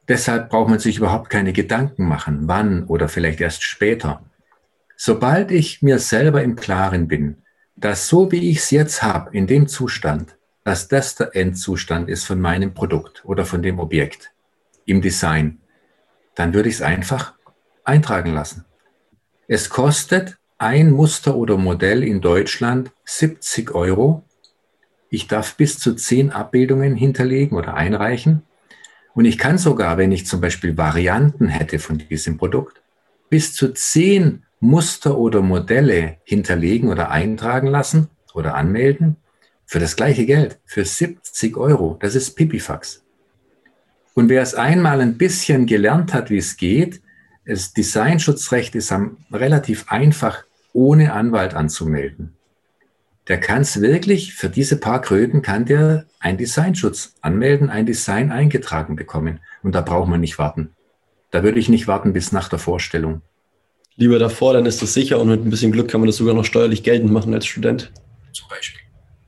Deshalb 0.10 0.50
braucht 0.50 0.70
man 0.70 0.80
sich 0.80 0.98
überhaupt 0.98 1.30
keine 1.30 1.54
Gedanken 1.54 2.10
machen, 2.10 2.50
wann 2.50 2.84
oder 2.84 3.08
vielleicht 3.08 3.40
erst 3.40 3.64
später. 3.64 4.22
Sobald 4.98 5.52
ich 5.52 5.82
mir 5.82 6.00
selber 6.00 6.44
im 6.44 6.58
Klaren 6.58 7.08
bin, 7.08 7.42
dass 7.78 8.10
so 8.10 8.34
wie 8.34 8.52
ich 8.52 8.58
es 8.58 8.70
jetzt 8.70 9.02
habe, 9.02 9.36
in 9.36 9.48
dem 9.48 9.70
Zustand, 9.70 10.36
dass 10.66 10.90
das 10.90 11.16
der 11.16 11.34
Endzustand 11.38 12.10
ist 12.10 12.26
von 12.26 12.42
meinem 12.42 12.74
Produkt 12.74 13.24
oder 13.24 13.46
von 13.46 13.62
dem 13.62 13.80
Objekt 13.80 14.34
im 14.84 15.02
Design, 15.02 15.62
dann 16.36 16.54
würde 16.54 16.68
ich 16.68 16.76
es 16.76 16.82
einfach 16.82 17.36
eintragen 17.86 18.34
lassen. 18.34 18.66
Es 19.54 19.70
kostet 19.70 20.38
ein 20.60 20.92
Muster 20.92 21.36
oder 21.36 21.58
Modell 21.58 22.06
in 22.06 22.22
Deutschland 22.22 22.94
70 23.04 23.76
Euro. 23.76 24.24
Ich 25.10 25.28
darf 25.28 25.58
bis 25.58 25.78
zu 25.78 25.94
10 25.94 26.32
Abbildungen 26.32 26.96
hinterlegen 26.96 27.58
oder 27.58 27.74
einreichen. 27.74 28.44
Und 29.14 29.26
ich 29.26 29.38
kann 29.38 29.58
sogar, 29.58 29.98
wenn 29.98 30.14
ich 30.14 30.26
zum 30.26 30.40
Beispiel 30.40 30.78
Varianten 30.78 31.50
hätte 31.50 31.80
von 31.80 31.98
diesem 31.98 32.38
Produkt, 32.38 32.82
bis 33.30 33.54
zu 33.54 33.74
10 33.74 34.44
Muster 34.62 35.18
oder 35.18 35.42
Modelle 35.42 36.20
hinterlegen 36.24 36.88
oder 36.88 37.12
eintragen 37.12 37.68
lassen 37.68 38.08
oder 38.34 38.56
anmelden 38.56 39.18
für 39.66 39.80
das 39.80 39.98
gleiche 39.98 40.26
Geld, 40.26 40.62
für 40.64 40.86
70 40.86 41.58
Euro. 41.58 41.98
Das 42.00 42.16
ist 42.16 42.36
Pipifax. 42.38 43.04
Und 44.14 44.30
wer 44.30 44.44
es 44.44 44.56
einmal 44.56 45.02
ein 45.02 45.18
bisschen 45.18 45.66
gelernt 45.66 46.14
hat, 46.14 46.30
wie 46.30 46.38
es 46.38 46.56
geht, 46.56 47.02
das 47.52 47.74
Designschutzrecht 47.74 48.76
ist 48.76 48.94
relativ 49.30 49.92
einfach 49.92 50.46
ohne 50.72 51.12
Anwalt 51.12 51.54
anzumelden. 51.54 52.34
Der 53.28 53.42
kann 53.42 53.64
es 53.64 53.82
wirklich, 53.82 54.34
für 54.34 54.48
diese 54.48 54.78
paar 54.78 55.02
Kröten 55.02 55.42
kann 55.42 55.66
der 55.66 56.06
einen 56.22 56.38
Designschutz 56.38 57.14
anmelden, 57.20 57.70
ein 57.70 57.86
Design 57.86 58.32
eingetragen 58.32 58.96
bekommen. 58.96 59.42
Und 59.64 59.76
da 59.76 59.82
braucht 59.82 60.08
man 60.08 60.22
nicht 60.22 60.40
warten. 60.40 60.72
Da 61.32 61.44
würde 61.44 61.60
ich 61.60 61.68
nicht 61.68 61.90
warten 61.90 62.14
bis 62.14 62.32
nach 62.32 62.48
der 62.48 62.58
Vorstellung. 62.58 63.22
Lieber 63.98 64.18
davor, 64.18 64.54
dann 64.54 64.66
ist 64.66 64.82
das 64.82 64.94
sicher 64.94 65.20
und 65.20 65.28
mit 65.28 65.46
ein 65.46 65.50
bisschen 65.50 65.74
Glück 65.74 65.90
kann 65.90 66.00
man 66.00 66.08
das 66.08 66.16
sogar 66.16 66.34
noch 66.34 66.46
steuerlich 66.46 66.84
geltend 66.84 67.12
machen 67.12 67.34
als 67.34 67.46
Student. 67.46 67.92
Zum 68.32 68.48
Beispiel. 68.48 68.82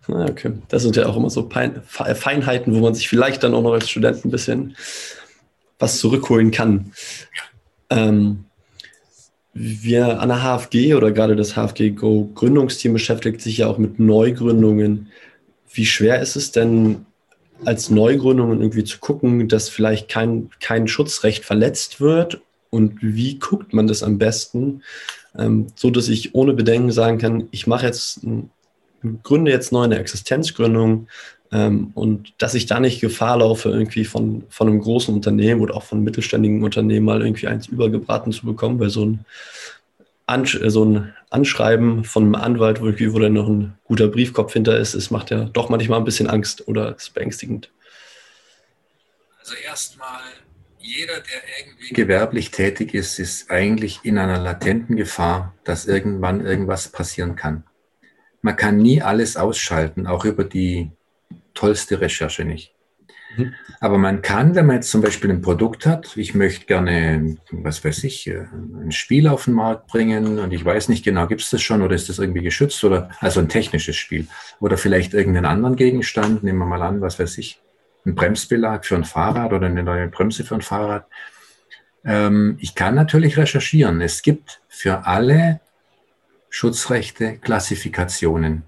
Ah, 0.07 0.27
okay. 0.29 0.53
Das 0.69 0.83
sind 0.83 0.95
ja 0.95 1.07
auch 1.07 1.17
immer 1.17 1.29
so 1.29 1.49
Feinheiten, 1.49 2.73
wo 2.73 2.79
man 2.79 2.95
sich 2.95 3.09
vielleicht 3.09 3.43
dann 3.43 3.53
auch 3.53 3.61
noch 3.61 3.73
als 3.73 3.89
Student 3.89 4.23
ein 4.23 4.31
bisschen 4.31 4.77
was 5.77 5.99
zurückholen 5.99 6.51
kann. 6.51 6.93
Ähm, 7.89 8.45
wir 9.53 10.19
an 10.19 10.29
der 10.29 10.41
HFG 10.41 10.95
oder 10.95 11.11
gerade 11.11 11.35
das 11.35 11.53
HFG 11.53 11.91
Go 11.91 12.29
Gründungsteam 12.33 12.93
beschäftigt 12.93 13.41
sich 13.41 13.59
ja 13.59 13.67
auch 13.67 13.77
mit 13.77 13.99
Neugründungen. 13.99 15.09
Wie 15.71 15.85
schwer 15.85 16.21
ist 16.21 16.35
es 16.35 16.51
denn, 16.51 17.05
als 17.63 17.89
Neugründungen 17.89 18.61
irgendwie 18.61 18.83
zu 18.83 18.99
gucken, 18.99 19.47
dass 19.47 19.69
vielleicht 19.69 20.09
kein, 20.09 20.49
kein 20.59 20.87
Schutzrecht 20.87 21.45
verletzt 21.45 22.01
wird? 22.01 22.41
Und 22.71 22.97
wie 23.01 23.37
guckt 23.37 23.73
man 23.73 23.85
das 23.85 24.01
am 24.01 24.17
besten, 24.17 24.81
ähm, 25.37 25.67
so 25.75 25.91
dass 25.91 26.09
ich 26.09 26.33
ohne 26.33 26.53
Bedenken 26.53 26.91
sagen 26.91 27.19
kann, 27.19 27.47
ich 27.51 27.67
mache 27.67 27.85
jetzt, 27.85 28.21
gründe 29.21 29.51
jetzt 29.51 29.71
neu 29.71 29.83
eine 29.83 29.99
Existenzgründung, 29.99 31.07
und 31.53 32.33
dass 32.39 32.55
ich 32.55 32.65
da 32.65 32.79
nicht 32.79 32.99
Gefahr 32.99 33.37
laufe, 33.37 33.69
irgendwie 33.69 34.05
von, 34.05 34.43
von 34.49 34.67
einem 34.67 34.81
großen 34.81 35.13
Unternehmen 35.13 35.61
oder 35.61 35.75
auch 35.75 35.83
von 35.83 36.03
mittelständigen 36.03 36.63
Unternehmen 36.63 37.05
mal 37.05 37.21
irgendwie 37.21 37.47
eins 37.47 37.67
übergebraten 37.67 38.31
zu 38.31 38.45
bekommen, 38.45 38.79
weil 38.79 38.89
so 38.89 39.05
ein, 39.05 39.25
Ansch 40.25 40.59
so 40.65 40.85
ein 40.85 41.13
Anschreiben 41.29 42.05
von 42.05 42.23
einem 42.23 42.35
Anwalt, 42.35 42.81
wo, 42.81 42.85
wo 42.85 43.19
dann 43.19 43.33
noch 43.33 43.47
ein 43.47 43.77
guter 43.83 44.07
Briefkopf 44.07 44.53
hinter 44.53 44.79
ist, 44.79 44.95
es 44.95 45.11
macht 45.11 45.29
ja 45.29 45.43
doch 45.45 45.69
manchmal 45.69 45.99
ein 45.99 46.05
bisschen 46.05 46.27
Angst 46.27 46.67
oder 46.67 46.95
ist 46.95 47.13
beängstigend. 47.13 47.69
Also 49.39 49.55
erstmal, 49.55 50.21
jeder, 50.79 51.15
der 51.15 51.41
irgendwie 51.59 51.93
gewerblich 51.93 52.49
tätig 52.49 52.93
ist, 52.93 53.19
ist 53.19 53.51
eigentlich 53.51 53.99
in 54.03 54.17
einer 54.17 54.39
latenten 54.39 54.95
Gefahr, 54.95 55.53
dass 55.65 55.85
irgendwann 55.85 56.43
irgendwas 56.43 56.87
passieren 56.87 57.35
kann. 57.35 57.63
Man 58.41 58.55
kann 58.55 58.77
nie 58.77 59.01
alles 59.01 59.37
ausschalten, 59.37 60.07
auch 60.07 60.25
über 60.25 60.45
die 60.45 60.91
tollste 61.53 62.01
Recherche 62.01 62.45
nicht. 62.45 62.73
Mhm. 63.37 63.53
Aber 63.79 63.97
man 63.97 64.21
kann, 64.21 64.55
wenn 64.55 64.65
man 64.65 64.77
jetzt 64.77 64.91
zum 64.91 65.01
Beispiel 65.01 65.29
ein 65.29 65.41
Produkt 65.41 65.85
hat, 65.85 66.15
ich 66.17 66.33
möchte 66.35 66.65
gerne, 66.65 67.37
was 67.51 67.83
weiß 67.83 68.03
ich, 68.03 68.27
äh, 68.27 68.45
ein 68.81 68.91
Spiel 68.91 69.27
auf 69.27 69.45
den 69.45 69.53
Markt 69.53 69.87
bringen 69.87 70.39
und 70.39 70.53
ich 70.53 70.63
weiß 70.63 70.89
nicht 70.89 71.03
genau, 71.03 71.27
gibt 71.27 71.41
es 71.41 71.49
das 71.49 71.61
schon 71.61 71.81
oder 71.81 71.95
ist 71.95 72.09
das 72.09 72.19
irgendwie 72.19 72.43
geschützt 72.43 72.83
oder, 72.83 73.09
also 73.19 73.39
ein 73.39 73.49
technisches 73.49 73.95
Spiel 73.95 74.27
oder 74.59 74.77
vielleicht 74.77 75.13
irgendeinen 75.13 75.45
anderen 75.45 75.75
Gegenstand, 75.75 76.43
nehmen 76.43 76.59
wir 76.59 76.65
mal 76.65 76.81
an, 76.81 77.01
was 77.01 77.19
weiß 77.19 77.37
ich, 77.37 77.61
ein 78.05 78.15
Bremsbelag 78.15 78.85
für 78.85 78.95
ein 78.95 79.05
Fahrrad 79.05 79.53
oder 79.53 79.67
eine 79.67 79.83
neue 79.83 80.07
Bremse 80.07 80.43
für 80.43 80.55
ein 80.55 80.61
Fahrrad. 80.61 81.07
Ähm, 82.05 82.57
ich 82.59 82.75
kann 82.75 82.95
natürlich 82.95 83.37
recherchieren. 83.37 84.01
Es 84.01 84.21
gibt 84.21 84.61
für 84.67 85.05
alle 85.05 85.61
Schutzrechte 86.49 87.37
Klassifikationen. 87.37 88.63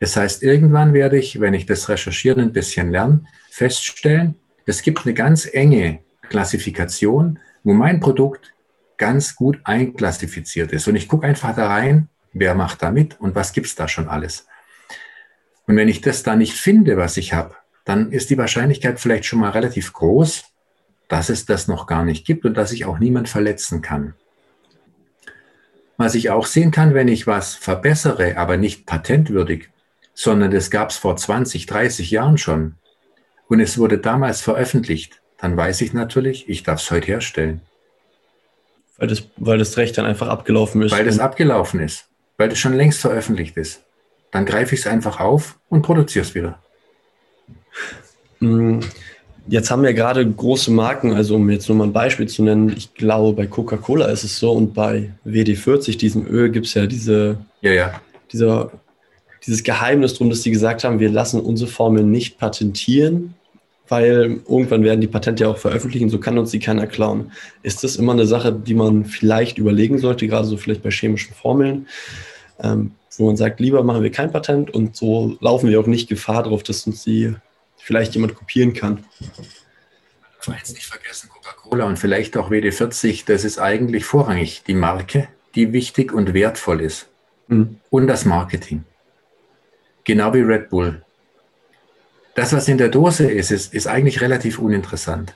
Das 0.00 0.16
heißt, 0.16 0.42
irgendwann 0.42 0.92
werde 0.92 1.18
ich, 1.18 1.40
wenn 1.40 1.54
ich 1.54 1.66
das 1.66 1.88
Recherchieren 1.88 2.40
ein 2.40 2.52
bisschen 2.52 2.90
lerne, 2.90 3.24
feststellen, 3.50 4.36
es 4.66 4.82
gibt 4.82 5.04
eine 5.04 5.14
ganz 5.14 5.48
enge 5.50 6.00
Klassifikation, 6.28 7.38
wo 7.62 7.72
mein 7.72 8.00
Produkt 8.00 8.52
ganz 8.96 9.36
gut 9.36 9.60
einklassifiziert 9.64 10.72
ist. 10.72 10.88
Und 10.88 10.96
ich 10.96 11.08
gucke 11.08 11.26
einfach 11.26 11.54
da 11.54 11.68
rein, 11.68 12.08
wer 12.32 12.54
macht 12.54 12.82
da 12.82 12.90
mit 12.90 13.20
und 13.20 13.34
was 13.34 13.52
gibt 13.52 13.66
es 13.66 13.74
da 13.74 13.88
schon 13.88 14.08
alles. 14.08 14.46
Und 15.66 15.76
wenn 15.76 15.88
ich 15.88 16.00
das 16.00 16.22
da 16.22 16.36
nicht 16.36 16.54
finde, 16.54 16.96
was 16.96 17.16
ich 17.16 17.32
habe, 17.32 17.54
dann 17.84 18.10
ist 18.10 18.30
die 18.30 18.38
Wahrscheinlichkeit 18.38 19.00
vielleicht 19.00 19.24
schon 19.24 19.40
mal 19.40 19.50
relativ 19.50 19.92
groß, 19.92 20.44
dass 21.08 21.28
es 21.28 21.46
das 21.46 21.68
noch 21.68 21.86
gar 21.86 22.04
nicht 22.04 22.26
gibt 22.26 22.44
und 22.44 22.56
dass 22.56 22.72
ich 22.72 22.84
auch 22.84 22.98
niemand 22.98 23.28
verletzen 23.28 23.80
kann. 23.80 24.14
Was 25.96 26.14
ich 26.14 26.30
auch 26.30 26.46
sehen 26.46 26.72
kann, 26.72 26.94
wenn 26.94 27.08
ich 27.08 27.26
was 27.26 27.54
verbessere, 27.54 28.36
aber 28.36 28.56
nicht 28.56 28.86
patentwürdig, 28.86 29.70
sondern 30.16 30.50
das 30.50 30.70
gab 30.70 30.90
es 30.90 30.96
vor 30.96 31.14
20, 31.14 31.66
30 31.66 32.10
Jahren 32.10 32.38
schon 32.38 32.74
und 33.48 33.60
es 33.60 33.78
wurde 33.78 33.98
damals 33.98 34.40
veröffentlicht, 34.40 35.20
dann 35.38 35.56
weiß 35.56 35.82
ich 35.82 35.92
natürlich, 35.92 36.48
ich 36.48 36.62
darf 36.62 36.80
es 36.80 36.90
heute 36.90 37.06
herstellen. 37.06 37.60
Weil 38.96 39.08
das, 39.08 39.24
weil 39.36 39.58
das 39.58 39.76
Recht 39.76 39.98
dann 39.98 40.06
einfach 40.06 40.28
abgelaufen 40.28 40.80
ist. 40.80 40.90
Weil 40.92 41.04
das 41.04 41.18
abgelaufen 41.18 41.80
ist, 41.80 42.06
weil 42.38 42.48
das 42.48 42.58
schon 42.58 42.72
längst 42.72 43.00
veröffentlicht 43.00 43.58
ist. 43.58 43.82
Dann 44.30 44.46
greife 44.46 44.74
ich 44.74 44.80
es 44.80 44.86
einfach 44.86 45.20
auf 45.20 45.58
und 45.68 45.82
produziere 45.82 46.24
es 46.24 46.34
wieder. 46.34 46.58
Mm, 48.40 48.80
jetzt 49.46 49.70
haben 49.70 49.82
wir 49.82 49.92
gerade 49.92 50.26
große 50.26 50.70
Marken, 50.70 51.12
also 51.12 51.36
um 51.36 51.50
jetzt 51.50 51.68
nur 51.68 51.76
mal 51.76 51.84
ein 51.84 51.92
Beispiel 51.92 52.26
zu 52.26 52.42
nennen, 52.42 52.72
ich 52.74 52.94
glaube, 52.94 53.34
bei 53.34 53.46
Coca-Cola 53.46 54.06
ist 54.06 54.24
es 54.24 54.38
so 54.38 54.52
und 54.52 54.72
bei 54.72 55.12
WD40, 55.26 55.98
diesem 55.98 56.26
Öl, 56.26 56.50
gibt 56.50 56.66
es 56.66 56.72
ja 56.72 56.86
diese, 56.86 57.36
ja, 57.60 57.72
ja. 57.72 58.00
dieser 58.32 58.70
dieses 59.44 59.62
Geheimnis 59.62 60.14
drum, 60.14 60.30
dass 60.30 60.42
die 60.42 60.50
gesagt 60.50 60.84
haben, 60.84 61.00
wir 61.00 61.10
lassen 61.10 61.40
unsere 61.40 61.70
Formel 61.70 62.04
nicht 62.04 62.38
patentieren, 62.38 63.34
weil 63.88 64.40
irgendwann 64.48 64.82
werden 64.82 65.00
die 65.00 65.06
Patente 65.06 65.44
ja 65.44 65.50
auch 65.50 65.58
veröffentlichen, 65.58 66.10
so 66.10 66.18
kann 66.18 66.38
uns 66.38 66.50
die 66.50 66.58
keiner 66.58 66.86
klauen. 66.86 67.32
Ist 67.62 67.84
das 67.84 67.96
immer 67.96 68.12
eine 68.12 68.26
Sache, 68.26 68.52
die 68.52 68.74
man 68.74 69.04
vielleicht 69.04 69.58
überlegen 69.58 69.98
sollte, 69.98 70.26
gerade 70.26 70.46
so 70.46 70.56
vielleicht 70.56 70.82
bei 70.82 70.90
chemischen 70.90 71.34
Formeln, 71.34 71.86
ähm, 72.60 72.92
wo 73.16 73.26
man 73.26 73.36
sagt, 73.36 73.60
lieber 73.60 73.82
machen 73.82 74.02
wir 74.02 74.10
kein 74.10 74.32
Patent 74.32 74.74
und 74.74 74.96
so 74.96 75.36
laufen 75.40 75.70
wir 75.70 75.80
auch 75.80 75.86
nicht 75.86 76.08
Gefahr 76.08 76.42
darauf, 76.42 76.62
dass 76.62 76.86
uns 76.86 77.04
die 77.04 77.34
vielleicht 77.76 78.14
jemand 78.14 78.34
kopieren 78.34 78.72
kann. 78.72 79.04
Ich 80.42 80.48
jetzt 80.54 80.74
nicht 80.74 80.86
vergessen, 80.86 81.28
Coca-Cola 81.28 81.86
und 81.86 81.98
vielleicht 81.98 82.36
auch 82.36 82.50
WD40, 82.50 83.24
das 83.26 83.44
ist 83.44 83.58
eigentlich 83.58 84.04
vorrangig 84.04 84.62
die 84.66 84.74
Marke, 84.74 85.28
die 85.54 85.72
wichtig 85.72 86.12
und 86.12 86.34
wertvoll 86.34 86.80
ist. 86.80 87.08
Mhm. 87.48 87.80
Und 87.90 88.06
das 88.06 88.24
Marketing. 88.24 88.84
Genau 90.06 90.32
wie 90.32 90.40
Red 90.40 90.70
Bull. 90.70 91.02
Das, 92.36 92.52
was 92.52 92.68
in 92.68 92.78
der 92.78 92.90
Dose 92.90 93.28
ist, 93.28 93.50
ist, 93.50 93.74
ist 93.74 93.88
eigentlich 93.88 94.20
relativ 94.20 94.60
uninteressant. 94.60 95.34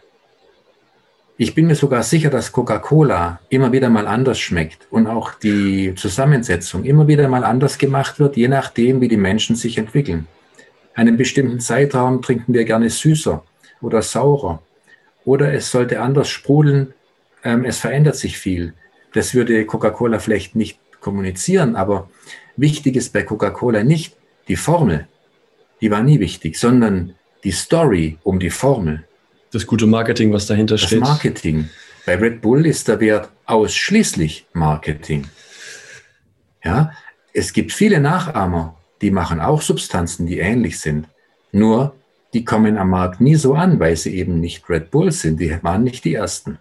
Ich 1.36 1.56
bin 1.56 1.66
mir 1.66 1.74
sogar 1.74 2.04
sicher, 2.04 2.30
dass 2.30 2.52
Coca-Cola 2.52 3.40
immer 3.48 3.72
wieder 3.72 3.90
mal 3.90 4.06
anders 4.06 4.38
schmeckt 4.38 4.86
und 4.90 5.08
auch 5.08 5.34
die 5.34 5.96
Zusammensetzung 5.96 6.84
immer 6.84 7.08
wieder 7.08 7.28
mal 7.28 7.42
anders 7.42 7.78
gemacht 7.78 8.20
wird, 8.20 8.36
je 8.36 8.46
nachdem, 8.46 9.00
wie 9.00 9.08
die 9.08 9.16
Menschen 9.16 9.56
sich 9.56 9.76
entwickeln. 9.76 10.28
Einen 10.94 11.16
bestimmten 11.16 11.58
Zeitraum 11.58 12.22
trinken 12.22 12.54
wir 12.54 12.64
gerne 12.64 12.90
süßer 12.90 13.42
oder 13.80 14.02
saurer 14.02 14.62
oder 15.24 15.52
es 15.52 15.72
sollte 15.72 16.00
anders 16.00 16.28
sprudeln. 16.28 16.94
Ähm, 17.42 17.64
es 17.64 17.78
verändert 17.78 18.14
sich 18.14 18.38
viel. 18.38 18.74
Das 19.14 19.34
würde 19.34 19.66
Coca-Cola 19.66 20.20
vielleicht 20.20 20.54
nicht 20.54 20.78
kommunizieren, 21.00 21.74
aber 21.74 22.08
wichtig 22.56 22.94
ist 22.94 23.12
bei 23.12 23.24
Coca-Cola 23.24 23.82
nicht, 23.82 24.19
die 24.50 24.56
Formel, 24.56 25.06
die 25.80 25.92
war 25.92 26.02
nie 26.02 26.18
wichtig, 26.18 26.58
sondern 26.58 27.14
die 27.44 27.52
Story 27.52 28.18
um 28.24 28.40
die 28.40 28.50
Formel. 28.50 29.04
Das 29.52 29.64
gute 29.64 29.86
Marketing, 29.86 30.32
was 30.32 30.46
dahinter 30.46 30.74
das 30.74 30.82
steht. 30.82 31.02
Das 31.02 31.08
Marketing. 31.08 31.70
Bei 32.04 32.16
Red 32.16 32.40
Bull 32.40 32.66
ist 32.66 32.88
der 32.88 32.98
Wert 32.98 33.30
ausschließlich 33.46 34.46
Marketing. 34.52 35.28
Ja, 36.64 36.92
es 37.32 37.52
gibt 37.52 37.72
viele 37.72 38.00
Nachahmer, 38.00 38.76
die 39.00 39.12
machen 39.12 39.40
auch 39.40 39.62
Substanzen, 39.62 40.26
die 40.26 40.40
ähnlich 40.40 40.80
sind. 40.80 41.06
Nur, 41.52 41.94
die 42.32 42.44
kommen 42.44 42.76
am 42.76 42.90
Markt 42.90 43.20
nie 43.20 43.36
so 43.36 43.54
an, 43.54 43.78
weil 43.78 43.96
sie 43.96 44.16
eben 44.16 44.40
nicht 44.40 44.68
Red 44.68 44.90
Bull 44.90 45.12
sind. 45.12 45.38
Die 45.40 45.56
waren 45.62 45.84
nicht 45.84 46.04
die 46.04 46.14
Ersten. 46.14 46.58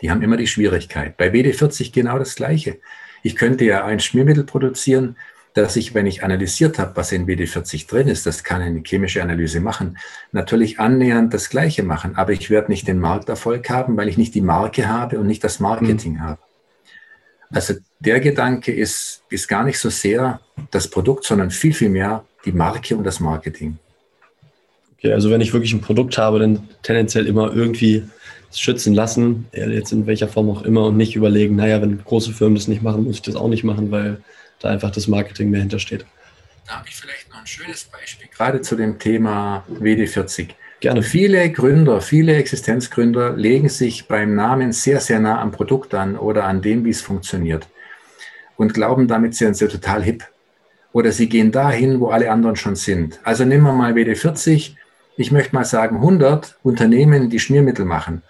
Die 0.00 0.12
haben 0.12 0.22
immer 0.22 0.36
die 0.36 0.46
Schwierigkeit. 0.46 1.16
Bei 1.16 1.30
WD40 1.32 1.92
genau 1.92 2.20
das 2.20 2.36
Gleiche. 2.36 2.78
Ich 3.24 3.34
könnte 3.34 3.64
ja 3.64 3.84
ein 3.84 3.98
Schmiermittel 3.98 4.44
produzieren, 4.44 5.16
dass 5.54 5.76
ich, 5.76 5.94
wenn 5.94 6.06
ich 6.06 6.24
analysiert 6.24 6.78
habe, 6.80 6.96
was 6.96 7.12
in 7.12 7.26
WD40 7.26 7.88
drin 7.88 8.08
ist, 8.08 8.26
das 8.26 8.42
kann 8.42 8.60
eine 8.60 8.82
chemische 8.84 9.22
Analyse 9.22 9.60
machen, 9.60 9.98
natürlich 10.32 10.80
annähernd 10.80 11.32
das 11.32 11.48
Gleiche 11.48 11.84
machen. 11.84 12.16
Aber 12.16 12.32
ich 12.32 12.50
werde 12.50 12.70
nicht 12.72 12.88
den 12.88 12.98
Markterfolg 12.98 13.70
haben, 13.70 13.96
weil 13.96 14.08
ich 14.08 14.18
nicht 14.18 14.34
die 14.34 14.40
Marke 14.40 14.88
habe 14.88 15.18
und 15.18 15.28
nicht 15.28 15.44
das 15.44 15.60
Marketing 15.60 16.14
mhm. 16.14 16.20
habe. 16.20 16.40
Also 17.50 17.74
der 18.00 18.18
Gedanke 18.18 18.72
ist, 18.72 19.22
ist 19.30 19.46
gar 19.46 19.62
nicht 19.62 19.78
so 19.78 19.90
sehr 19.90 20.40
das 20.72 20.88
Produkt, 20.88 21.24
sondern 21.24 21.52
viel, 21.52 21.72
viel 21.72 21.88
mehr 21.88 22.24
die 22.44 22.52
Marke 22.52 22.96
und 22.96 23.04
das 23.04 23.20
Marketing. 23.20 23.78
Okay, 24.98 25.12
also 25.12 25.30
wenn 25.30 25.40
ich 25.40 25.52
wirklich 25.52 25.72
ein 25.72 25.80
Produkt 25.80 26.18
habe, 26.18 26.40
dann 26.40 26.68
tendenziell 26.82 27.26
immer 27.26 27.54
irgendwie 27.54 28.02
schützen 28.52 28.92
lassen, 28.92 29.46
jetzt 29.52 29.92
in 29.92 30.06
welcher 30.06 30.28
Form 30.28 30.50
auch 30.50 30.62
immer 30.62 30.86
und 30.86 30.96
nicht 30.96 31.14
überlegen, 31.14 31.56
naja, 31.56 31.80
wenn 31.80 32.02
große 32.02 32.32
Firmen 32.32 32.56
das 32.56 32.68
nicht 32.68 32.82
machen, 32.82 33.04
muss 33.04 33.16
ich 33.16 33.22
das 33.22 33.36
auch 33.36 33.48
nicht 33.48 33.64
machen, 33.64 33.92
weil 33.92 34.18
da 34.64 34.70
einfach 34.70 34.90
das 34.90 35.06
Marketing 35.06 35.50
mehr 35.50 35.60
hintersteht. 35.60 36.04
Da 36.66 36.78
habe 36.78 36.88
ich 36.88 36.96
vielleicht 36.96 37.28
noch 37.30 37.40
ein 37.40 37.46
schönes 37.46 37.84
Beispiel, 37.84 38.28
gerade 38.34 38.62
zu 38.62 38.76
dem 38.76 38.98
Thema 38.98 39.64
WD40. 39.70 40.48
Gerne. 40.80 41.02
Viele 41.02 41.50
Gründer, 41.50 42.00
viele 42.00 42.36
Existenzgründer 42.36 43.36
legen 43.36 43.68
sich 43.68 44.08
beim 44.08 44.34
Namen 44.34 44.72
sehr, 44.72 45.00
sehr 45.00 45.20
nah 45.20 45.40
am 45.40 45.52
Produkt 45.52 45.94
an 45.94 46.16
oder 46.16 46.44
an 46.44 46.62
dem, 46.62 46.84
wie 46.84 46.90
es 46.90 47.00
funktioniert. 47.00 47.68
Und 48.56 48.74
glauben, 48.74 49.08
damit 49.08 49.34
sind 49.34 49.56
sie 49.56 49.68
total 49.68 50.02
hip. 50.02 50.24
Oder 50.92 51.10
sie 51.10 51.28
gehen 51.28 51.50
dahin, 51.50 52.00
wo 52.00 52.08
alle 52.08 52.30
anderen 52.30 52.56
schon 52.56 52.76
sind. 52.76 53.18
Also 53.24 53.44
nehmen 53.44 53.64
wir 53.64 53.72
mal 53.72 53.94
WD40. 53.94 54.76
Ich 55.16 55.32
möchte 55.32 55.54
mal 55.54 55.64
sagen, 55.64 55.96
100 55.96 56.58
Unternehmen, 56.62 57.30
die 57.30 57.40
Schmiermittel 57.40 57.84
machen. 57.84 58.22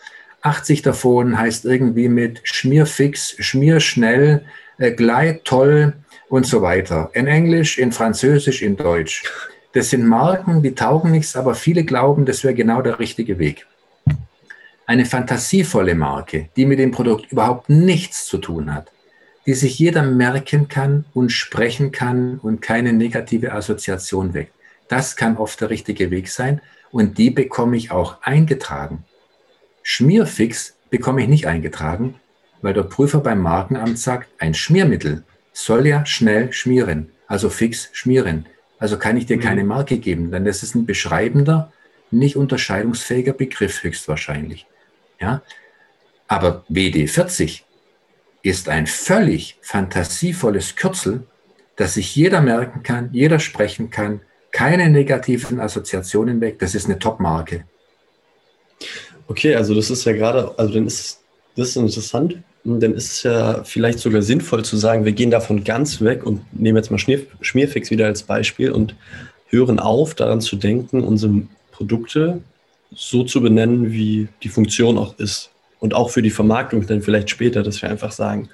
80 0.42 0.82
davon 0.82 1.38
heißt 1.38 1.64
irgendwie 1.64 2.08
mit 2.08 2.40
Schmierfix, 2.44 3.36
Schmierschnell, 3.38 4.44
äh, 4.78 4.92
Gleit 4.92 5.44
toll 5.44 5.94
und 6.28 6.46
so 6.46 6.62
weiter. 6.62 7.10
In 7.12 7.26
Englisch, 7.26 7.78
in 7.78 7.92
Französisch, 7.92 8.62
in 8.62 8.76
Deutsch. 8.76 9.24
Das 9.72 9.90
sind 9.90 10.06
Marken, 10.06 10.62
die 10.62 10.74
taugen 10.74 11.10
nichts, 11.10 11.34
aber 11.36 11.54
viele 11.54 11.84
glauben, 11.84 12.24
das 12.24 12.44
wäre 12.44 12.54
genau 12.54 12.80
der 12.80 12.98
richtige 12.98 13.38
Weg. 13.38 13.66
Eine 14.86 15.04
fantasievolle 15.04 15.94
Marke, 15.94 16.48
die 16.56 16.66
mit 16.66 16.78
dem 16.78 16.90
Produkt 16.90 17.32
überhaupt 17.32 17.68
nichts 17.68 18.26
zu 18.26 18.38
tun 18.38 18.72
hat, 18.72 18.92
die 19.46 19.54
sich 19.54 19.78
jeder 19.78 20.02
merken 20.02 20.68
kann 20.68 21.06
und 21.14 21.30
sprechen 21.30 21.90
kann 21.90 22.38
und 22.38 22.60
keine 22.60 22.92
negative 22.92 23.52
Assoziation 23.52 24.34
weckt. 24.34 24.52
Das 24.88 25.16
kann 25.16 25.38
oft 25.38 25.60
der 25.60 25.70
richtige 25.70 26.10
Weg 26.10 26.28
sein 26.28 26.60
und 26.92 27.18
die 27.18 27.30
bekomme 27.30 27.76
ich 27.76 27.90
auch 27.90 28.22
eingetragen. 28.22 29.04
Schmierfix 29.82 30.76
bekomme 30.90 31.22
ich 31.22 31.28
nicht 31.28 31.46
eingetragen, 31.46 32.14
weil 32.62 32.74
der 32.74 32.84
Prüfer 32.84 33.20
beim 33.20 33.40
Markenamt 33.40 33.98
sagt, 33.98 34.28
ein 34.38 34.54
Schmiermittel 34.54 35.24
soll 35.54 35.87
ja 35.87 36.04
schnell 36.04 36.52
schmieren, 36.52 37.11
also 37.26 37.49
fix 37.49 37.88
schmieren. 37.92 38.44
Also 38.78 38.99
kann 38.99 39.16
ich 39.16 39.25
dir 39.25 39.38
keine 39.38 39.62
mhm. 39.62 39.68
Marke 39.68 39.96
geben, 39.96 40.30
denn 40.30 40.44
das 40.44 40.62
ist 40.62 40.75
ein 40.75 40.84
beschreibender, 40.84 41.73
nicht 42.11 42.37
unterscheidungsfähiger 42.37 43.32
Begriff 43.32 43.82
höchstwahrscheinlich. 43.82 44.66
Ja? 45.18 45.40
Aber 46.28 46.64
WD40 46.70 47.62
ist 48.42 48.68
ein 48.68 48.87
völlig 48.87 49.56
fantasievolles 49.62 50.76
Kürzel, 50.76 51.26
das 51.76 51.94
sich 51.94 52.14
jeder 52.14 52.42
merken 52.42 52.82
kann, 52.82 53.08
jeder 53.12 53.38
sprechen 53.38 53.90
kann, 53.90 54.20
keine 54.52 54.90
negativen 54.90 55.61
Assoziationen 55.61 56.40
weg. 56.40 56.58
Das 56.58 56.75
ist 56.75 56.84
eine 56.84 56.99
Top-Marke. 56.99 57.64
Okay, 59.26 59.54
also 59.56 59.75
das 59.75 59.90
ist 59.90 60.04
ja 60.04 60.12
gerade, 60.12 60.56
also 60.58 60.75
dann 60.75 60.87
ist 60.87 61.25
das 61.56 61.70
ist 61.70 61.76
interessant, 61.76 62.42
dann 62.64 62.94
ist 62.94 63.12
es 63.12 63.23
ja 63.23 63.62
vielleicht 63.64 63.99
sogar 63.99 64.23
sinnvoll 64.23 64.64
zu 64.64 64.76
sagen, 64.76 65.04
wir 65.04 65.12
gehen 65.12 65.30
davon 65.30 65.64
ganz 65.64 66.00
weg 66.00 66.25
und 66.25 66.40
nehmen 66.59 66.76
jetzt 66.76 66.90
mal 66.90 66.99
Schmier, 66.99 67.26
Schmierfix 67.42 67.90
wieder 67.90 68.06
als 68.06 68.23
Beispiel 68.23 68.71
und 68.71 68.94
hören 69.49 69.78
auf, 69.78 70.14
daran 70.14 70.40
zu 70.40 70.56
denken, 70.56 71.02
unsere 71.02 71.42
Produkte 71.73 72.40
so 72.94 73.25
zu 73.25 73.42
benennen, 73.42 73.92
wie 73.92 74.28
die 74.42 74.49
Funktion 74.49 74.97
auch 74.97 75.18
ist. 75.18 75.50
Und 75.78 75.92
auch 75.92 76.09
für 76.09 76.23
die 76.23 76.30
Vermarktung 76.30 76.87
dann 76.87 77.02
vielleicht 77.02 77.28
später, 77.28 77.62
dass 77.62 77.83
wir 77.83 77.90
einfach 77.90 78.12
sagen, 78.12 78.49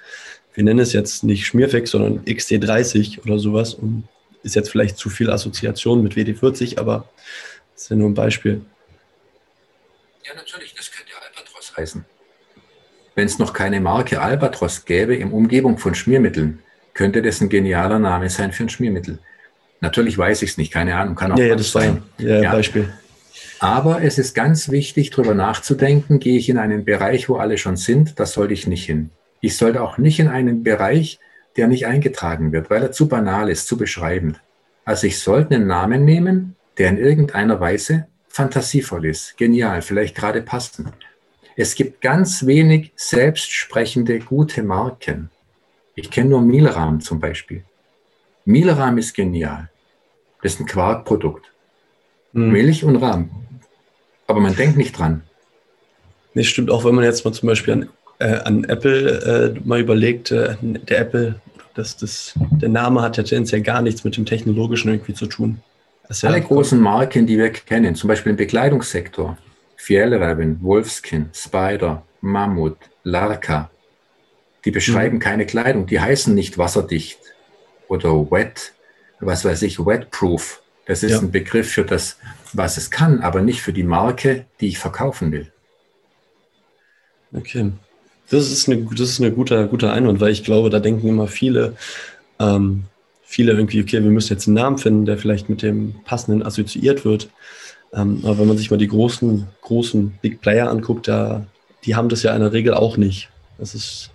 wir 0.54 0.64
nennen 0.64 0.80
es 0.80 0.92
jetzt 0.92 1.22
nicht 1.22 1.46
Schmierfix, 1.46 1.92
sondern 1.92 2.24
XD30 2.24 3.22
oder 3.22 3.38
sowas 3.38 3.74
und 3.74 4.08
ist 4.42 4.56
jetzt 4.56 4.70
vielleicht 4.70 4.96
zu 4.96 5.10
viel 5.10 5.30
Assoziation 5.30 6.02
mit 6.02 6.14
WD40, 6.14 6.78
aber 6.78 7.08
das 7.74 7.82
ist 7.82 7.90
ja 7.90 7.96
nur 7.96 8.08
ein 8.08 8.14
Beispiel. 8.14 8.60
Ja, 10.26 10.34
natürlich, 10.34 10.74
das 10.74 10.90
könnte 10.90 11.12
Albatros 11.14 11.76
heißen. 11.76 12.04
Wenn 13.20 13.26
es 13.26 13.38
noch 13.38 13.52
keine 13.52 13.82
Marke 13.82 14.22
Albatros 14.22 14.86
gäbe 14.86 15.14
in 15.14 15.30
Umgebung 15.30 15.76
von 15.76 15.94
Schmiermitteln, 15.94 16.60
könnte 16.94 17.20
das 17.20 17.42
ein 17.42 17.50
genialer 17.50 17.98
Name 17.98 18.30
sein 18.30 18.50
für 18.50 18.62
ein 18.62 18.70
Schmiermittel. 18.70 19.18
Natürlich 19.82 20.16
weiß 20.16 20.40
ich 20.40 20.52
es 20.52 20.56
nicht, 20.56 20.72
keine 20.72 20.96
Ahnung, 20.96 21.16
kann 21.16 21.32
auch 21.32 21.36
ja, 21.36 21.48
ja, 21.48 21.54
das 21.54 21.70
sein. 21.70 22.02
Ja, 22.16 22.40
ja, 22.40 22.50
Beispiel. 22.50 22.90
Aber 23.58 24.02
es 24.02 24.16
ist 24.16 24.34
ganz 24.34 24.70
wichtig, 24.70 25.10
darüber 25.10 25.34
nachzudenken, 25.34 26.18
gehe 26.18 26.38
ich 26.38 26.48
in 26.48 26.56
einen 26.56 26.86
Bereich, 26.86 27.28
wo 27.28 27.36
alle 27.36 27.58
schon 27.58 27.76
sind, 27.76 28.18
das 28.18 28.32
sollte 28.32 28.54
ich 28.54 28.66
nicht 28.66 28.86
hin. 28.86 29.10
Ich 29.42 29.58
sollte 29.58 29.82
auch 29.82 29.98
nicht 29.98 30.18
in 30.18 30.28
einen 30.28 30.62
Bereich, 30.62 31.18
der 31.58 31.68
nicht 31.68 31.84
eingetragen 31.84 32.52
wird, 32.52 32.70
weil 32.70 32.80
er 32.80 32.90
zu 32.90 33.06
banal 33.06 33.50
ist, 33.50 33.66
zu 33.66 33.76
beschreibend. 33.76 34.40
Also 34.86 35.06
ich 35.06 35.18
sollte 35.18 35.56
einen 35.56 35.66
Namen 35.66 36.06
nehmen, 36.06 36.56
der 36.78 36.88
in 36.88 36.96
irgendeiner 36.96 37.60
Weise 37.60 38.06
fantasievoll 38.28 39.04
ist, 39.04 39.36
genial, 39.36 39.82
vielleicht 39.82 40.16
gerade 40.16 40.40
passend. 40.40 40.88
Es 41.60 41.74
gibt 41.74 42.00
ganz 42.00 42.46
wenig 42.46 42.90
selbstsprechende 42.96 44.18
gute 44.18 44.62
Marken. 44.62 45.28
Ich 45.94 46.10
kenne 46.10 46.30
nur 46.30 46.40
Milram 46.40 47.02
zum 47.02 47.20
Beispiel. 47.20 47.64
Milram 48.46 48.96
ist 48.96 49.12
genial. 49.12 49.68
Das 50.42 50.54
ist 50.54 50.60
ein 50.60 50.64
Quarkprodukt. 50.64 51.52
Hm. 52.32 52.50
Milch 52.50 52.82
und 52.82 52.96
Rahm. 52.96 53.28
Aber 54.26 54.40
man 54.40 54.56
denkt 54.56 54.78
nicht 54.78 54.98
dran. 54.98 55.22
Nee, 56.32 56.44
stimmt 56.44 56.70
auch, 56.70 56.86
wenn 56.86 56.94
man 56.94 57.04
jetzt 57.04 57.26
mal 57.26 57.32
zum 57.32 57.48
Beispiel 57.48 57.74
an, 57.74 57.88
äh, 58.20 58.36
an 58.36 58.64
Apple 58.64 59.54
äh, 59.54 59.60
mal 59.62 59.80
überlegt, 59.80 60.30
äh, 60.30 60.56
der 60.62 61.00
Apple, 61.00 61.42
das, 61.74 61.94
das, 61.98 62.32
der 62.52 62.70
Name 62.70 63.02
hat 63.02 63.18
ja 63.18 63.22
tendenziell 63.22 63.60
gar 63.60 63.82
nichts 63.82 64.02
mit 64.02 64.16
dem 64.16 64.24
Technologischen 64.24 64.90
irgendwie 64.90 65.12
zu 65.12 65.26
tun. 65.26 65.60
Alle 66.22 66.38
ja 66.38 66.42
großen 66.42 66.80
Marken, 66.80 67.26
die 67.26 67.36
wir 67.36 67.50
kennen, 67.50 67.94
zum 67.96 68.08
Beispiel 68.08 68.30
im 68.30 68.36
Bekleidungssektor, 68.36 69.36
Fjellraven, 69.80 70.60
Wolfskin, 70.60 71.30
Spider, 71.32 72.02
Mammut, 72.20 72.76
Larka, 73.02 73.70
die 74.66 74.70
beschreiben 74.70 75.16
mhm. 75.16 75.20
keine 75.20 75.46
Kleidung, 75.46 75.86
die 75.86 76.00
heißen 76.00 76.34
nicht 76.34 76.58
wasserdicht 76.58 77.18
oder 77.88 78.30
wet, 78.30 78.74
was 79.20 79.42
weiß 79.44 79.62
ich, 79.62 79.78
wetproof. 79.78 80.62
Das 80.84 81.02
ist 81.02 81.12
ja. 81.12 81.18
ein 81.20 81.30
Begriff 81.30 81.72
für 81.72 81.84
das, 81.84 82.18
was 82.52 82.76
es 82.76 82.90
kann, 82.90 83.20
aber 83.20 83.40
nicht 83.40 83.62
für 83.62 83.72
die 83.72 83.82
Marke, 83.82 84.44
die 84.60 84.68
ich 84.68 84.78
verkaufen 84.78 85.32
will. 85.32 85.50
Okay. 87.32 87.72
Das 88.28 88.52
ist, 88.52 88.68
eine, 88.68 88.84
das 88.84 89.08
ist 89.08 89.20
ein 89.20 89.34
guter, 89.34 89.66
guter 89.66 89.94
Einwand, 89.94 90.20
weil 90.20 90.32
ich 90.32 90.44
glaube, 90.44 90.68
da 90.68 90.78
denken 90.78 91.08
immer 91.08 91.26
viele, 91.26 91.74
ähm, 92.38 92.84
viele 93.22 93.52
irgendwie, 93.52 93.80
okay, 93.80 94.02
wir 94.02 94.10
müssen 94.10 94.34
jetzt 94.34 94.46
einen 94.46 94.56
Namen 94.56 94.76
finden, 94.76 95.06
der 95.06 95.16
vielleicht 95.16 95.48
mit 95.48 95.62
dem 95.62 95.94
passenden 96.04 96.42
assoziiert 96.42 97.06
wird. 97.06 97.30
Ähm, 97.92 98.20
aber 98.24 98.38
wenn 98.38 98.48
man 98.48 98.58
sich 98.58 98.70
mal 98.70 98.76
die 98.76 98.88
großen, 98.88 99.46
großen 99.62 100.18
Big 100.22 100.40
Player 100.40 100.70
anguckt, 100.70 101.08
da, 101.08 101.46
die 101.84 101.96
haben 101.96 102.08
das 102.08 102.22
ja 102.22 102.34
in 102.34 102.40
der 102.40 102.52
Regel 102.52 102.74
auch 102.74 102.96
nicht. 102.96 103.28
Das 103.58 103.74
ist 103.74 104.10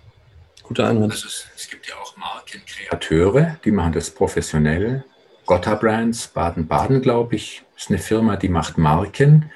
ein 0.58 0.62
guter 0.64 0.88
Einwand. 0.88 1.12
Also 1.12 1.26
es, 1.26 1.46
es 1.56 1.68
gibt 1.68 1.86
ja 1.86 1.94
auch 1.96 2.16
Markenkreateure, 2.16 3.58
die 3.64 3.70
machen 3.70 3.92
das 3.92 4.10
professionell. 4.10 5.04
Gotta 5.44 5.74
Brands, 5.76 6.26
Baden-Baden, 6.28 7.02
glaube 7.02 7.36
ich, 7.36 7.62
ist 7.76 7.90
eine 7.90 7.98
Firma, 7.98 8.36
die 8.36 8.48
macht 8.48 8.78
Marken. 8.78 9.50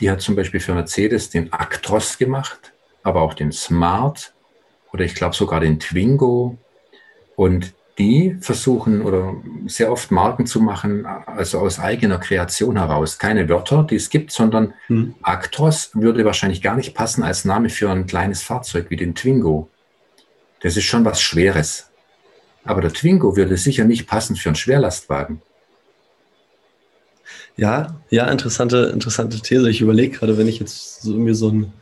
Die 0.00 0.10
hat 0.10 0.20
zum 0.20 0.36
Beispiel 0.36 0.60
für 0.60 0.74
Mercedes 0.74 1.30
den 1.30 1.52
Actros 1.52 2.18
gemacht, 2.18 2.72
aber 3.02 3.22
auch 3.22 3.34
den 3.34 3.52
Smart 3.52 4.32
oder 4.92 5.04
ich 5.04 5.14
glaube 5.14 5.34
sogar 5.34 5.60
den 5.60 5.80
Twingo. 5.80 6.58
Und 7.34 7.72
die 7.98 8.36
versuchen 8.40 9.02
oder 9.02 9.34
sehr 9.66 9.92
oft 9.92 10.10
Marken 10.10 10.46
zu 10.46 10.60
machen, 10.60 11.04
also 11.04 11.58
aus 11.58 11.78
eigener 11.78 12.18
Kreation 12.18 12.78
heraus. 12.78 13.18
Keine 13.18 13.48
Wörter, 13.48 13.84
die 13.84 13.96
es 13.96 14.08
gibt, 14.08 14.32
sondern 14.32 14.72
hm. 14.86 15.14
Actros 15.22 15.90
würde 15.94 16.24
wahrscheinlich 16.24 16.62
gar 16.62 16.76
nicht 16.76 16.94
passen 16.94 17.22
als 17.22 17.44
Name 17.44 17.68
für 17.68 17.90
ein 17.90 18.06
kleines 18.06 18.42
Fahrzeug 18.42 18.86
wie 18.88 18.96
den 18.96 19.14
Twingo. 19.14 19.68
Das 20.60 20.76
ist 20.76 20.84
schon 20.84 21.04
was 21.04 21.20
Schweres. 21.20 21.90
Aber 22.64 22.80
der 22.80 22.92
Twingo 22.92 23.36
würde 23.36 23.56
sicher 23.56 23.84
nicht 23.84 24.06
passen 24.06 24.36
für 24.36 24.48
einen 24.48 24.56
Schwerlastwagen. 24.56 25.42
Ja, 27.56 28.00
ja, 28.08 28.30
interessante, 28.30 28.90
interessante 28.92 29.40
These. 29.40 29.68
Ich 29.68 29.80
überlege 29.80 30.16
gerade, 30.16 30.38
wenn 30.38 30.48
ich 30.48 30.60
jetzt 30.60 31.02
so, 31.02 31.12
mir 31.12 31.34
so 31.34 31.50
ein, 31.50 31.72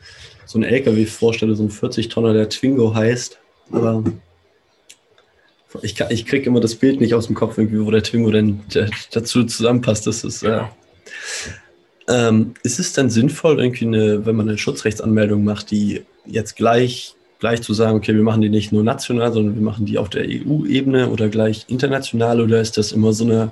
so 0.45 0.59
ein 0.59 0.63
LKW 0.63 1.05
vorstelle, 1.05 1.55
so 1.55 1.63
ein 1.63 1.69
40-Tonner, 1.69 2.33
der 2.33 2.49
Twingo 2.49 2.93
heißt, 2.93 3.39
aber 3.71 4.03
ich, 5.81 5.99
ich 6.09 6.25
kriege 6.25 6.45
immer 6.45 6.59
das 6.59 6.75
Bild 6.75 6.99
nicht 6.99 7.13
aus 7.13 7.27
dem 7.27 7.35
Kopf, 7.35 7.57
irgendwie, 7.57 7.85
wo 7.85 7.91
der 7.91 8.03
Twingo 8.03 8.31
denn 8.31 8.61
dazu 9.11 9.43
zusammenpasst. 9.43 10.07
Das 10.07 10.23
ist, 10.23 10.43
äh, 10.43 10.63
ähm, 12.07 12.53
ist 12.63 12.79
es 12.79 12.93
denn 12.93 13.09
sinnvoll, 13.09 13.59
irgendwie 13.59 13.85
eine, 13.85 14.25
wenn 14.25 14.35
man 14.35 14.49
eine 14.49 14.57
Schutzrechtsanmeldung 14.57 15.43
macht, 15.43 15.71
die 15.71 16.03
jetzt 16.25 16.55
gleich, 16.55 17.15
gleich 17.39 17.61
zu 17.61 17.73
sagen, 17.73 17.97
okay, 17.97 18.13
wir 18.13 18.23
machen 18.23 18.41
die 18.41 18.49
nicht 18.49 18.71
nur 18.71 18.83
national, 18.83 19.31
sondern 19.31 19.55
wir 19.55 19.61
machen 19.61 19.85
die 19.85 19.97
auf 19.97 20.09
der 20.09 20.25
EU-Ebene 20.25 21.09
oder 21.09 21.29
gleich 21.29 21.65
international 21.67 22.41
oder 22.41 22.59
ist 22.59 22.77
das 22.77 22.91
immer 22.91 23.13
so 23.13 23.23
eine, 23.23 23.51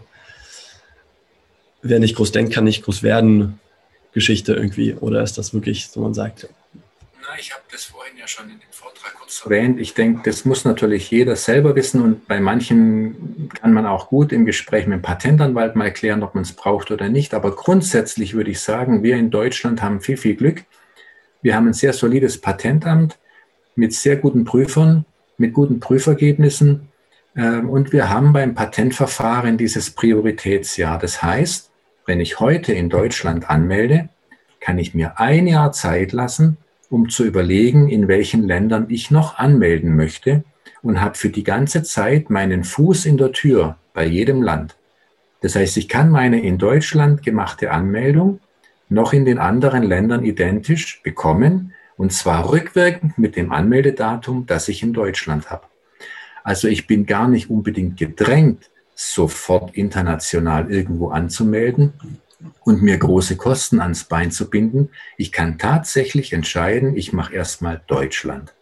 wer 1.81 1.99
nicht 1.99 2.15
groß 2.15 2.31
denkt, 2.31 2.53
kann 2.53 2.65
nicht 2.65 2.83
groß 2.83 3.03
werden 3.03 3.59
Geschichte 4.13 4.53
irgendwie? 4.53 4.93
Oder 4.95 5.23
ist 5.23 5.37
das 5.37 5.53
wirklich, 5.53 5.87
so 5.87 6.01
man 6.01 6.13
sagt? 6.13 6.49
Na, 7.21 7.39
ich 7.39 7.53
habe 7.53 7.63
das 7.71 7.85
vorhin 7.85 8.17
ja 8.17 8.27
schon 8.27 8.45
in 8.45 8.59
dem 8.59 8.68
Vortrag 9.09 9.29
erwähnt. 9.45 9.79
Ich 9.79 9.93
denke, 9.93 10.21
das 10.23 10.45
muss 10.45 10.65
natürlich 10.65 11.11
jeder 11.11 11.35
selber 11.35 11.75
wissen 11.75 12.01
und 12.01 12.27
bei 12.27 12.39
manchen 12.39 13.49
kann 13.59 13.73
man 13.73 13.85
auch 13.85 14.09
gut 14.09 14.31
im 14.31 14.45
Gespräch 14.45 14.87
mit 14.87 14.99
dem 14.99 15.01
Patentanwalt 15.01 15.75
mal 15.75 15.85
erklären, 15.85 16.23
ob 16.23 16.35
man 16.35 16.43
es 16.43 16.53
braucht 16.53 16.91
oder 16.91 17.09
nicht. 17.09 17.33
Aber 17.33 17.55
grundsätzlich 17.55 18.33
würde 18.33 18.51
ich 18.51 18.59
sagen, 18.59 19.03
wir 19.03 19.17
in 19.17 19.31
Deutschland 19.31 19.81
haben 19.81 20.01
viel, 20.01 20.17
viel 20.17 20.35
Glück. 20.35 20.63
Wir 21.41 21.55
haben 21.55 21.67
ein 21.67 21.73
sehr 21.73 21.93
solides 21.93 22.39
Patentamt 22.41 23.17
mit 23.75 23.93
sehr 23.93 24.17
guten 24.17 24.43
Prüfern, 24.43 25.05
mit 25.37 25.53
guten 25.53 25.79
Prüfergebnissen. 25.79 26.89
Ähm, 27.35 27.69
und 27.69 27.93
wir 27.93 28.09
haben 28.09 28.33
beim 28.33 28.55
Patentverfahren 28.55 29.57
dieses 29.57 29.91
Prioritätsjahr. 29.91 30.99
Das 30.99 31.23
heißt, 31.23 31.69
wenn 32.05 32.19
ich 32.19 32.39
heute 32.39 32.73
in 32.73 32.89
Deutschland 32.89 33.49
anmelde, 33.49 34.09
kann 34.59 34.77
ich 34.77 34.93
mir 34.93 35.19
ein 35.19 35.47
Jahr 35.47 35.71
Zeit 35.71 36.11
lassen, 36.11 36.57
um 36.89 37.09
zu 37.09 37.25
überlegen, 37.25 37.89
in 37.89 38.07
welchen 38.07 38.43
Ländern 38.43 38.87
ich 38.89 39.11
noch 39.11 39.37
anmelden 39.37 39.95
möchte 39.95 40.43
und 40.81 41.01
habe 41.01 41.15
für 41.15 41.29
die 41.29 41.43
ganze 41.43 41.83
Zeit 41.83 42.29
meinen 42.29 42.63
Fuß 42.63 43.05
in 43.05 43.17
der 43.17 43.31
Tür 43.31 43.77
bei 43.93 44.05
jedem 44.05 44.41
Land. 44.41 44.75
Das 45.41 45.55
heißt, 45.55 45.77
ich 45.77 45.87
kann 45.87 46.09
meine 46.09 46.41
in 46.41 46.57
Deutschland 46.57 47.23
gemachte 47.23 47.71
Anmeldung 47.71 48.39
noch 48.89 49.13
in 49.13 49.23
den 49.23 49.37
anderen 49.37 49.83
Ländern 49.83 50.25
identisch 50.25 51.01
bekommen 51.03 51.73
und 51.95 52.11
zwar 52.11 52.51
rückwirkend 52.51 53.17
mit 53.17 53.35
dem 53.35 53.51
Anmeldedatum, 53.51 54.45
das 54.47 54.67
ich 54.67 54.81
in 54.81 54.93
Deutschland 54.93 55.49
habe. 55.51 55.67
Also 56.43 56.67
ich 56.67 56.87
bin 56.87 57.05
gar 57.05 57.27
nicht 57.27 57.49
unbedingt 57.49 57.97
gedrängt, 57.97 58.69
sofort 58.95 59.75
international 59.75 60.71
irgendwo 60.71 61.09
anzumelden 61.09 61.93
und 62.63 62.81
mir 62.81 62.97
große 62.97 63.35
Kosten 63.37 63.79
ans 63.79 64.03
Bein 64.03 64.31
zu 64.31 64.49
binden. 64.49 64.89
Ich 65.17 65.31
kann 65.31 65.57
tatsächlich 65.57 66.33
entscheiden, 66.33 66.95
ich 66.95 67.13
mache 67.13 67.33
erstmal 67.33 67.81
Deutschland. 67.87 68.53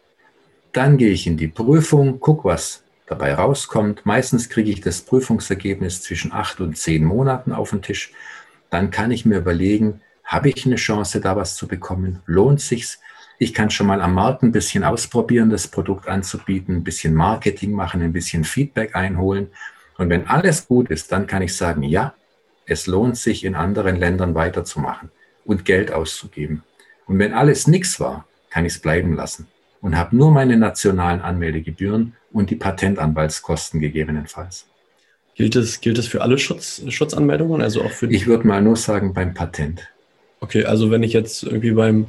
Dann 0.74 0.98
gehe 0.98 1.12
ich 1.12 1.28
in 1.28 1.38
die 1.38 1.48
Prüfung, 1.48 2.20
gucke, 2.20 2.46
was 2.46 2.84
dabei 3.08 3.34
rauskommt. 3.34 4.06
Meistens 4.06 4.50
kriege 4.50 4.72
ich 4.72 4.82
das 4.82 5.02
Prüfungsergebnis 5.02 6.02
zwischen 6.02 6.32
acht 6.32 6.60
und 6.60 6.78
zehn 6.78 7.04
Monaten 7.04 7.52
auf 7.52 7.70
den 7.72 7.82
Tisch. 7.82 8.12
Dann 8.70 8.92
kann 8.92 9.12
ich 9.12 9.26
mir 9.26 9.38
überlegen, 9.38 10.02
habe 10.24 10.50
ich 10.50 10.66
eine 10.66 10.76
Chance, 10.76 11.22
da 11.22 11.36
was 11.36 11.56
zu 11.56 11.68
bekommen? 11.68 12.22
Lohnt 12.26 12.60
sich's? 12.60 13.00
Ich 13.40 13.54
kann 13.54 13.70
schon 13.70 13.88
mal 13.88 14.02
am 14.02 14.14
Markt 14.14 14.44
ein 14.44 14.52
bisschen 14.52 14.84
ausprobieren, 14.84 15.50
das 15.50 15.68
Produkt 15.68 16.08
anzubieten, 16.08 16.76
ein 16.76 16.84
bisschen 16.84 17.14
Marketing 17.14 17.72
machen, 17.72 18.02
ein 18.02 18.12
bisschen 18.12 18.44
Feedback 18.44 18.96
einholen. 18.96 19.48
Und 19.98 20.10
wenn 20.10 20.28
alles 20.28 20.68
gut 20.68 20.90
ist, 20.90 21.12
dann 21.12 21.28
kann 21.28 21.44
ich 21.44 21.56
sagen, 21.56 21.84
ja, 21.84 22.14
es 22.68 22.86
lohnt 22.86 23.18
sich, 23.18 23.44
in 23.44 23.56
anderen 23.56 23.96
Ländern 23.96 24.36
weiterzumachen 24.36 25.10
und 25.46 25.66
Geld 25.66 25.92
auszugeben. 25.92 26.64
Und 27.08 27.18
wenn 27.18 27.34
alles 27.34 27.66
nichts 27.66 28.00
war, 28.00 28.28
kann 28.50 28.66
ich 28.66 28.74
es 28.74 28.80
bleiben 28.80 29.16
lassen 29.16 29.48
und 29.82 29.98
habe 29.98 30.16
nur 30.16 30.32
meine 30.32 30.58
nationalen 30.58 31.22
Anmeldegebühren 31.22 32.14
und 32.32 32.50
die 32.50 32.56
Patentanwaltskosten 32.56 33.80
gegebenenfalls. 33.80 34.66
Gilt 35.36 35.56
es, 35.56 35.82
gilt 35.82 35.98
es 35.98 36.08
für 36.08 36.22
alle 36.22 36.38
Schutz, 36.38 36.82
Schutzanmeldungen? 36.90 37.62
Also 37.62 37.84
auch 37.84 37.92
für 37.92 38.08
ich 38.08 38.28
würde 38.28 38.48
mal 38.48 38.62
nur 38.62 38.76
sagen 38.76 39.14
beim 39.14 39.34
Patent. 39.34 39.88
Okay, 40.40 40.66
also 40.66 40.92
wenn 40.92 41.04
ich 41.04 41.14
jetzt 41.14 41.44
irgendwie 41.44 41.72
beim 41.72 42.08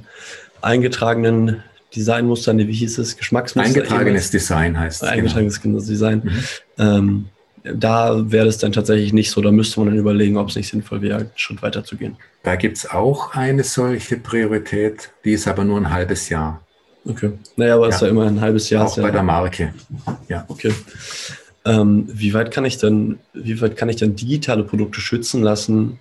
eingetragenen 0.60 1.62
Designmuster, 1.94 2.52
nee, 2.52 2.66
wie 2.66 2.72
hieß 2.72 2.98
es, 2.98 3.16
Geschmacksmuster? 3.16 3.68
Eingetragenes 3.68 4.30
Design 4.30 4.78
heißt 4.78 5.02
es. 5.02 5.08
Eingetragenes 5.08 5.60
genau. 5.60 5.78
Design. 5.78 6.22
Mhm. 6.24 6.44
Ähm, 6.78 7.24
da 7.64 8.30
wäre 8.30 8.46
es 8.46 8.58
dann 8.58 8.72
tatsächlich 8.72 9.12
nicht 9.12 9.30
so, 9.30 9.40
da 9.40 9.50
müsste 9.50 9.80
man 9.80 9.90
dann 9.90 9.98
überlegen, 9.98 10.36
ob 10.36 10.48
es 10.48 10.56
nicht 10.56 10.68
sinnvoll 10.68 11.02
wäre, 11.02 11.18
einen 11.18 11.30
Schritt 11.36 11.62
weiter 11.62 11.84
zu 11.84 11.96
gehen. 11.96 12.16
Da 12.42 12.56
gibt 12.56 12.78
es 12.78 12.90
auch 12.90 13.34
eine 13.34 13.64
solche 13.64 14.16
Priorität, 14.16 15.10
die 15.24 15.32
ist 15.32 15.48
aber 15.48 15.64
nur 15.64 15.78
ein 15.78 15.90
halbes 15.90 16.28
Jahr. 16.28 16.60
Okay. 17.04 17.32
Naja, 17.56 17.74
aber 17.74 17.88
es 17.88 17.94
ja. 17.94 17.96
ist 17.96 18.02
ja 18.02 18.08
immer 18.08 18.26
ein 18.26 18.40
halbes 18.40 18.70
Jahr. 18.70 18.86
Auch 18.86 18.96
bei 18.96 19.02
ja. 19.02 19.10
der 19.10 19.22
Marke. 19.22 19.74
Ja. 20.28 20.44
Okay. 20.48 20.72
Ähm, 21.64 22.06
wie 22.08 22.34
weit 22.34 22.50
kann 22.50 22.64
ich 22.64 22.78
denn, 22.78 23.18
wie 23.32 23.60
weit 23.60 23.76
kann 23.76 23.88
ich 23.88 23.96
denn 23.96 24.16
digitale 24.16 24.62
Produkte 24.62 25.00
schützen 25.00 25.42
lassen? 25.42 25.98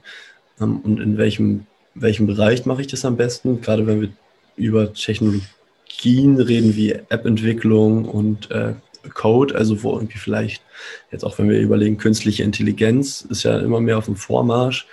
Ähm, 0.59 0.79
und 0.81 0.99
in 0.99 1.17
welchem, 1.17 1.65
welchem 1.95 2.27
Bereich 2.27 2.65
mache 2.65 2.81
ich 2.81 2.87
das 2.87 3.05
am 3.05 3.17
besten? 3.17 3.61
Gerade 3.61 3.87
wenn 3.87 4.01
wir 4.01 4.09
über 4.55 4.93
Technologien 4.93 6.39
reden 6.39 6.75
wie 6.75 6.91
App-Entwicklung 6.91 8.05
und 8.05 8.51
äh, 8.51 8.73
Code, 9.09 9.55
also 9.55 9.83
wo 9.83 9.93
irgendwie 9.93 10.17
vielleicht, 10.17 10.63
jetzt 11.11 11.23
auch 11.23 11.37
wenn 11.37 11.49
wir 11.49 11.59
überlegen, 11.59 11.97
künstliche 11.97 12.43
Intelligenz 12.43 13.21
ist 13.21 13.43
ja 13.43 13.59
immer 13.59 13.81
mehr 13.81 13.97
auf 13.97 14.05
dem 14.05 14.15
Vormarsch. 14.15 14.87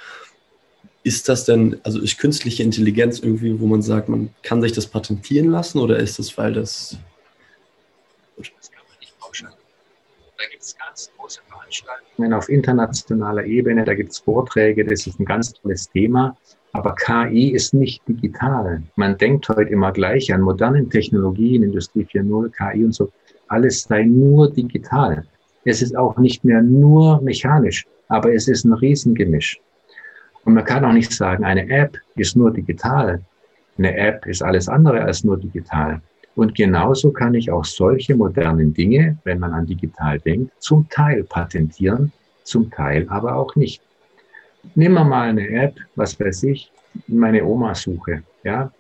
Ist 1.03 1.29
das 1.29 1.45
denn, 1.45 1.79
also 1.83 2.01
ist 2.01 2.19
künstliche 2.19 2.63
Intelligenz 2.63 3.19
irgendwie, 3.19 3.61
wo 3.61 3.67
man 3.67 3.83
sagt, 3.83 4.09
man 4.09 4.31
kann 4.43 4.63
sich 4.63 4.73
das 4.73 4.87
patentieren 4.87 5.51
lassen 5.51 5.79
oder 5.79 5.99
ist 5.99 6.19
das, 6.19 6.37
weil 6.39 6.55
das. 6.55 6.97
Das 8.37 8.71
kann 8.71 8.83
man 8.89 8.99
nicht 9.01 9.19
pauschal. 9.19 9.53
Da 10.39 10.45
gibt 10.51 10.63
es 10.63 10.77
ganz 10.77 11.11
große 11.17 11.41
Veranstaltungen 11.47 12.33
auf 12.33 12.49
internationaler 12.49 13.45
Ebene, 13.45 13.85
da 13.85 13.95
gibt 13.95 14.13
es 14.13 14.19
Vorträge, 14.19 14.85
das 14.85 15.07
ist 15.07 15.21
ein 15.21 15.27
ganz 15.27 15.53
tolles 15.53 15.91
Thema. 15.91 16.37
Aber 16.75 16.97
KI 16.97 17.51
ist 17.51 17.73
nicht 17.73 18.03
digital. 18.09 18.83
Man 18.97 19.17
denkt 19.17 19.49
heute 19.49 19.71
immer 19.71 19.93
gleich 19.93 20.35
an 20.35 20.41
modernen 20.41 20.91
Technologien, 20.91 21.63
Industrie 21.63 22.05
4.0, 22.05 22.51
KI 22.51 22.85
und 22.85 22.93
so. 22.93 23.13
Alles 23.49 23.83
sei 23.83 24.05
nur 24.05 24.51
digital. 24.51 25.25
Es 25.65 25.83
ist 25.83 25.97
auch 25.97 26.17
nicht 26.19 26.45
mehr 26.45 26.63
nur 26.63 27.21
mechanisch, 27.23 27.87
aber 28.09 28.33
es 28.35 28.49
ist 28.49 28.65
ein 28.65 28.73
Riesengemisch. 28.73 29.59
Und 30.45 30.55
man 30.55 30.65
kann 30.65 30.85
auch 30.85 30.93
nicht 30.93 31.13
sagen, 31.13 31.45
eine 31.45 31.69
App 31.71 31.99
ist 32.17 32.37
nur 32.37 32.51
digital. 32.53 33.21
Eine 33.79 33.97
App 33.97 34.27
ist 34.27 34.43
alles 34.43 34.69
andere 34.69 35.03
als 35.03 35.25
nur 35.25 35.39
digital. 35.39 36.01
Und 36.37 36.55
genauso 36.55 37.13
kann 37.13 37.35
ich 37.35 37.51
auch 37.51 37.65
solche 37.65 38.17
modernen 38.17 38.75
Dinge, 38.75 39.19
wenn 39.25 39.39
man 39.39 39.53
an 39.53 39.67
digital 39.67 40.19
denkt, 40.19 40.53
zum 40.59 40.89
Teil 40.89 41.25
patentieren, 41.25 42.13
zum 42.43 42.71
Teil 42.71 43.07
aber 43.09 43.37
auch 43.37 43.55
nicht. 43.57 43.81
Nehmen 44.75 44.95
wir 44.95 45.05
mal 45.05 45.29
eine 45.29 45.49
App, 45.49 45.77
was 45.95 46.19
weiß 46.19 46.45
ich, 46.45 46.71
meine 47.07 47.45
Oma 47.45 47.75
suche. 47.75 48.23
Ja, 48.43 48.71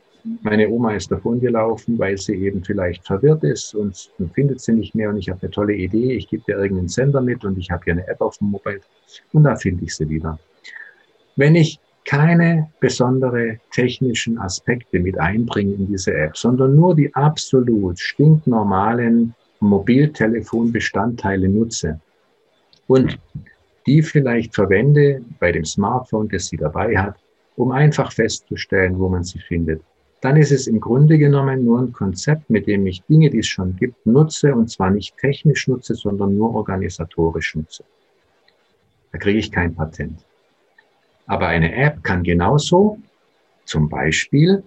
meine 0.42 0.68
Oma 0.68 0.94
ist 0.94 1.10
davon 1.10 1.40
gelaufen, 1.40 1.98
weil 1.98 2.16
sie 2.16 2.34
eben 2.34 2.64
vielleicht 2.64 3.06
verwirrt 3.06 3.44
ist 3.44 3.74
und, 3.74 4.10
findet 4.32 4.60
sie 4.60 4.72
nicht 4.72 4.94
mehr 4.94 5.10
und 5.10 5.18
ich 5.18 5.28
habe 5.28 5.42
eine 5.42 5.50
tolle 5.50 5.74
Idee, 5.74 6.14
ich 6.14 6.28
gebe 6.28 6.42
dir 6.46 6.56
irgendeinen 6.56 6.88
Sender 6.88 7.20
mit 7.20 7.44
und 7.44 7.58
ich 7.58 7.70
habe 7.70 7.84
hier 7.84 7.92
eine 7.92 8.08
App 8.08 8.20
auf 8.20 8.38
dem 8.38 8.50
Mobile 8.50 8.80
und 9.32 9.44
da 9.44 9.54
finde 9.56 9.84
ich 9.84 9.94
sie 9.94 10.08
wieder. 10.08 10.38
Wenn 11.36 11.54
ich 11.54 11.78
keine 12.06 12.70
besondere 12.80 13.58
technischen 13.72 14.38
Aspekte 14.38 14.98
mit 14.98 15.18
einbringe 15.18 15.74
in 15.74 15.88
diese 15.88 16.14
App, 16.14 16.36
sondern 16.36 16.74
nur 16.76 16.94
die 16.94 17.14
absolut 17.14 17.98
stinknormalen 17.98 19.34
Mobiltelefonbestandteile 19.60 21.48
nutze 21.48 22.00
und 22.86 23.18
die 23.86 24.02
vielleicht 24.02 24.54
verwende 24.54 25.22
bei 25.38 25.52
dem 25.52 25.64
Smartphone, 25.64 26.28
das 26.28 26.46
sie 26.46 26.56
dabei 26.56 26.96
hat, 26.96 27.16
um 27.56 27.72
einfach 27.72 28.12
festzustellen, 28.12 28.98
wo 28.98 29.08
man 29.08 29.24
sie 29.24 29.38
findet. 29.38 29.82
Dann 30.24 30.38
ist 30.38 30.52
es 30.52 30.66
im 30.66 30.80
Grunde 30.80 31.18
genommen 31.18 31.66
nur 31.66 31.80
ein 31.80 31.92
Konzept, 31.92 32.48
mit 32.48 32.66
dem 32.66 32.86
ich 32.86 33.02
Dinge, 33.02 33.28
die 33.28 33.40
es 33.40 33.46
schon 33.46 33.76
gibt, 33.76 34.06
nutze 34.06 34.54
und 34.54 34.70
zwar 34.70 34.88
nicht 34.88 35.18
technisch 35.18 35.68
nutze, 35.68 35.94
sondern 35.94 36.34
nur 36.34 36.54
organisatorisch 36.54 37.54
nutze. 37.54 37.84
Da 39.12 39.18
kriege 39.18 39.38
ich 39.38 39.52
kein 39.52 39.74
Patent. 39.74 40.24
Aber 41.26 41.48
eine 41.48 41.74
App 41.74 42.02
kann 42.02 42.22
genauso 42.22 42.96
zum 43.66 43.90
Beispiel 43.90 44.62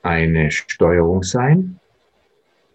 eine 0.00 0.50
Steuerung 0.50 1.22
sein, 1.22 1.78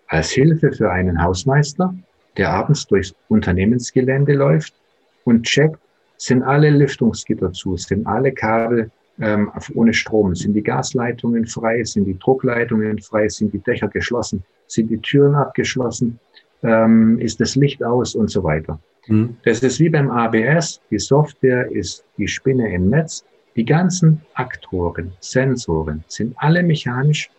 als 0.06 0.30
Hilfe 0.30 0.72
für 0.72 0.92
einen 0.92 1.20
Hausmeister, 1.20 1.96
der 2.38 2.52
abends 2.52 2.86
durchs 2.86 3.16
Unternehmensgelände 3.28 4.34
läuft 4.34 4.76
und 5.24 5.48
checkt, 5.48 5.80
sind 6.18 6.44
alle 6.44 6.70
Lüftungsgitter 6.70 7.52
zu, 7.54 7.76
sind 7.76 8.06
alle 8.06 8.32
Kabel 8.32 8.92
ähm, 9.20 9.52
ohne 9.76 9.94
Strom, 9.94 10.36
sind 10.36 10.54
die 10.54 10.64
Gasleitungen 10.64 11.46
frei, 11.46 11.84
sind 11.84 12.06
die 12.06 12.18
Druckleitungen 12.18 13.00
frei, 13.00 13.30
sind 13.30 13.54
die 13.54 13.60
Dächer 13.60 13.88
geschlossen, 13.88 14.44
sind 14.68 14.90
die 14.90 14.98
Türen 14.98 15.36
abgeschlossen, 15.36 16.20
ähm, 16.64 17.20
ist 17.20 17.40
das 17.40 17.56
Licht 17.56 17.84
aus 17.84 18.16
und 18.16 18.30
so 18.30 18.44
weiter. 18.44 18.80
Mhm. 19.08 19.38
Das 19.44 19.62
ist 19.62 19.80
wie 19.80 19.90
beim 19.90 20.10
ABS, 20.10 20.82
die 20.90 21.00
Software 21.00 21.70
ist 21.72 22.06
die 22.18 22.28
Spinne 22.28 22.74
im 22.74 22.90
Netz. 22.90 23.24
Die 23.56 23.66
ganzen 23.66 24.22
Aktoren, 24.34 25.14
Sensoren 25.20 26.04
sind 26.08 26.34
alle 26.38 26.64
mechanisch 26.64 27.30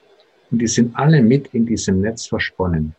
und 0.51 0.61
die 0.61 0.69
sind 0.69 0.95
alle 0.95 1.21
mit 1.21 1.49
in 1.55 1.67
diesem 1.67 2.01
Netz 2.01 2.27
versponnen. 2.27 2.95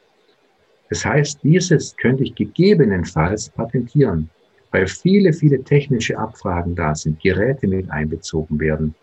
Das 0.89 1.05
heißt, 1.05 1.39
dieses 1.41 1.95
könnte 1.95 2.23
ich 2.23 2.35
gegebenenfalls 2.35 3.49
patentieren 3.49 4.29
weil 4.75 4.88
viele, 4.88 5.31
viele 5.31 5.63
technische 5.63 6.17
Abfragen 6.17 6.75
da 6.75 6.93
sind, 6.93 7.21
Geräte 7.21 7.65
mit 7.65 7.89
einbezogen 7.89 8.59
werden, 8.59 8.93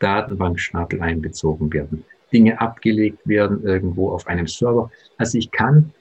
Datenbankstapel 0.00 1.00
einbezogen 1.00 1.72
werden, 1.72 2.04
Dinge 2.32 2.60
abgelegt 2.60 3.20
werden 3.24 3.62
irgendwo 3.62 4.10
auf 4.10 4.26
einem 4.26 4.48
Server. 4.48 4.90
Also 5.16 5.38
ich 5.38 5.52
kann 5.52 5.92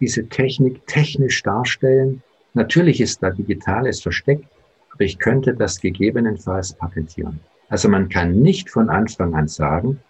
diese 0.00 0.28
Technik 0.28 0.84
technisch 0.88 1.40
darstellen. 1.44 2.24
Natürlich 2.54 3.00
ist 3.00 3.22
da 3.22 3.30
Digitales 3.30 4.02
versteckt, 4.02 4.46
aber 4.92 5.04
ich 5.04 5.20
könnte 5.20 5.54
das 5.54 5.80
gegebenenfalls 5.80 6.72
patentieren. 6.72 7.38
Also 7.68 7.88
man 7.88 8.08
kann 8.08 8.42
nicht 8.42 8.68
von 8.68 8.90
Anfang 8.90 9.32
an 9.36 9.46
sagen, 9.46 10.00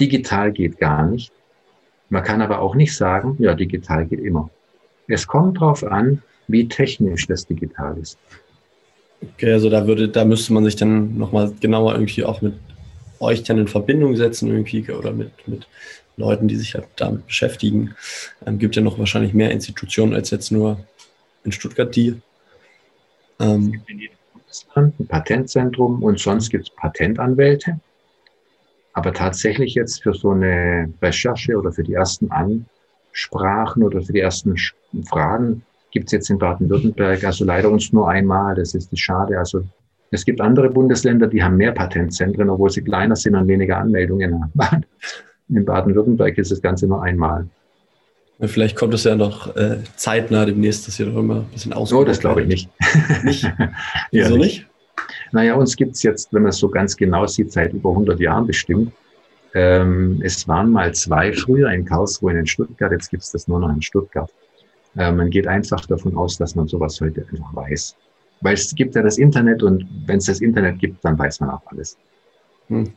digital 0.00 0.50
geht 0.50 0.78
gar 0.78 1.06
nicht. 1.06 1.32
Man 2.08 2.24
kann 2.24 2.42
aber 2.42 2.58
auch 2.58 2.74
nicht 2.74 2.96
sagen, 2.96 3.36
ja, 3.38 3.54
digital 3.54 4.04
geht 4.04 4.18
immer. 4.18 4.50
Es 5.06 5.28
kommt 5.28 5.58
darauf 5.58 5.84
an, 5.84 6.24
wie 6.48 6.68
technisch 6.68 7.26
das 7.26 7.46
digital 7.46 7.96
ist. 7.98 8.18
Okay, 9.22 9.52
also 9.52 9.70
da 9.70 9.86
würde, 9.86 10.08
da 10.08 10.24
müsste 10.24 10.52
man 10.52 10.64
sich 10.64 10.76
dann 10.76 11.16
nochmal 11.16 11.52
genauer 11.60 11.94
irgendwie 11.94 12.24
auch 12.24 12.42
mit 12.42 12.54
euch 13.20 13.42
dann 13.42 13.58
in 13.58 13.68
Verbindung 13.68 14.16
setzen 14.16 14.48
irgendwie 14.48 14.90
oder 14.92 15.12
mit, 15.12 15.30
mit 15.46 15.66
Leuten, 16.16 16.48
die 16.48 16.56
sich 16.56 16.74
halt 16.74 16.86
damit 16.96 17.26
beschäftigen. 17.26 17.94
Ähm, 18.46 18.58
gibt 18.58 18.76
ja 18.76 18.82
noch 18.82 18.98
wahrscheinlich 18.98 19.34
mehr 19.34 19.50
Institutionen 19.50 20.14
als 20.14 20.30
jetzt 20.30 20.52
nur 20.52 20.78
in 21.44 21.52
Stuttgart 21.52 21.94
die. 21.94 22.20
Ähm, 23.40 23.66
es 23.66 23.72
gibt 23.72 23.90
in 23.90 23.98
jedem 24.00 24.16
Bundesland 24.32 25.00
ein 25.00 25.06
Patentzentrum 25.06 26.02
und 26.02 26.20
sonst 26.20 26.50
gibt 26.50 26.68
es 26.68 26.74
Patentanwälte. 26.74 27.80
Aber 28.92 29.12
tatsächlich 29.12 29.74
jetzt 29.74 30.02
für 30.02 30.14
so 30.14 30.30
eine 30.30 30.92
Recherche 31.02 31.56
oder 31.56 31.72
für 31.72 31.82
die 31.82 31.94
ersten 31.94 32.30
Ansprachen 32.30 33.82
oder 33.82 34.02
für 34.02 34.12
die 34.12 34.20
ersten 34.20 34.56
Fragen 35.08 35.62
gibt 35.94 36.08
es 36.08 36.12
jetzt 36.12 36.28
in 36.28 36.38
Baden-Württemberg 36.38 37.24
also 37.24 37.44
leider 37.44 37.70
uns 37.70 37.92
nur 37.92 38.10
einmal. 38.10 38.56
Das 38.56 38.74
ist 38.74 38.90
schade. 38.98 39.38
Also 39.38 39.64
es 40.10 40.24
gibt 40.24 40.40
andere 40.40 40.68
Bundesländer, 40.68 41.28
die 41.28 41.42
haben 41.42 41.56
mehr 41.56 41.72
Patentzentren, 41.72 42.50
obwohl 42.50 42.68
sie 42.68 42.82
kleiner 42.82 43.16
sind 43.16 43.34
und 43.34 43.48
weniger 43.48 43.78
Anmeldungen 43.78 44.52
haben. 44.58 44.84
In 45.48 45.64
Baden-Württemberg 45.64 46.36
ist 46.36 46.50
das 46.50 46.60
Ganze 46.60 46.86
nur 46.86 47.02
einmal. 47.02 47.46
Vielleicht 48.40 48.76
kommt 48.76 48.92
es 48.94 49.04
ja 49.04 49.14
noch 49.14 49.54
äh, 49.56 49.78
zeitnah 49.94 50.44
demnächst, 50.44 50.88
dass 50.88 50.98
ihr 50.98 51.06
doch 51.06 51.16
immer 51.16 51.36
ein 51.36 51.44
bisschen 51.52 51.72
ausgebaut 51.72 52.04
Oh, 52.04 52.08
das 52.08 52.18
glaube 52.18 52.42
ich 52.42 52.48
nicht. 52.48 52.70
nicht? 53.22 53.44
Wieso 54.10 54.34
ja, 54.34 54.36
nicht? 54.36 54.66
Naja, 55.30 55.54
uns 55.54 55.76
gibt 55.76 55.94
es 55.94 56.02
jetzt, 56.02 56.32
wenn 56.32 56.42
man 56.42 56.50
es 56.50 56.58
so 56.58 56.68
ganz 56.68 56.96
genau 56.96 57.26
sieht, 57.26 57.52
seit 57.52 57.72
über 57.72 57.90
100 57.90 58.18
Jahren 58.18 58.46
bestimmt. 58.46 58.92
Ähm, 59.54 60.20
es 60.24 60.48
waren 60.48 60.70
mal 60.70 60.92
zwei 60.94 61.32
früher 61.32 61.70
in 61.70 61.84
Karlsruhe 61.84 62.32
und 62.32 62.38
in 62.38 62.46
Stuttgart, 62.46 62.90
jetzt 62.90 63.10
gibt 63.10 63.22
es 63.22 63.30
das 63.30 63.46
nur 63.46 63.60
noch 63.60 63.70
in 63.70 63.80
Stuttgart. 63.80 64.30
Äh, 64.96 65.12
man 65.12 65.30
geht 65.30 65.46
einfach 65.46 65.84
davon 65.86 66.16
aus, 66.16 66.36
dass 66.38 66.54
man 66.54 66.68
sowas 66.68 67.00
heute 67.00 67.26
einfach 67.30 67.54
weiß. 67.54 67.96
Weil 68.40 68.54
es 68.54 68.74
gibt 68.74 68.94
ja 68.94 69.02
das 69.02 69.18
Internet 69.18 69.62
und 69.62 69.86
wenn 70.06 70.18
es 70.18 70.26
das 70.26 70.40
Internet 70.40 70.78
gibt, 70.78 71.04
dann 71.04 71.18
weiß 71.18 71.40
man 71.40 71.50
auch 71.50 71.62
alles. 71.66 71.96
Hm. 72.68 72.92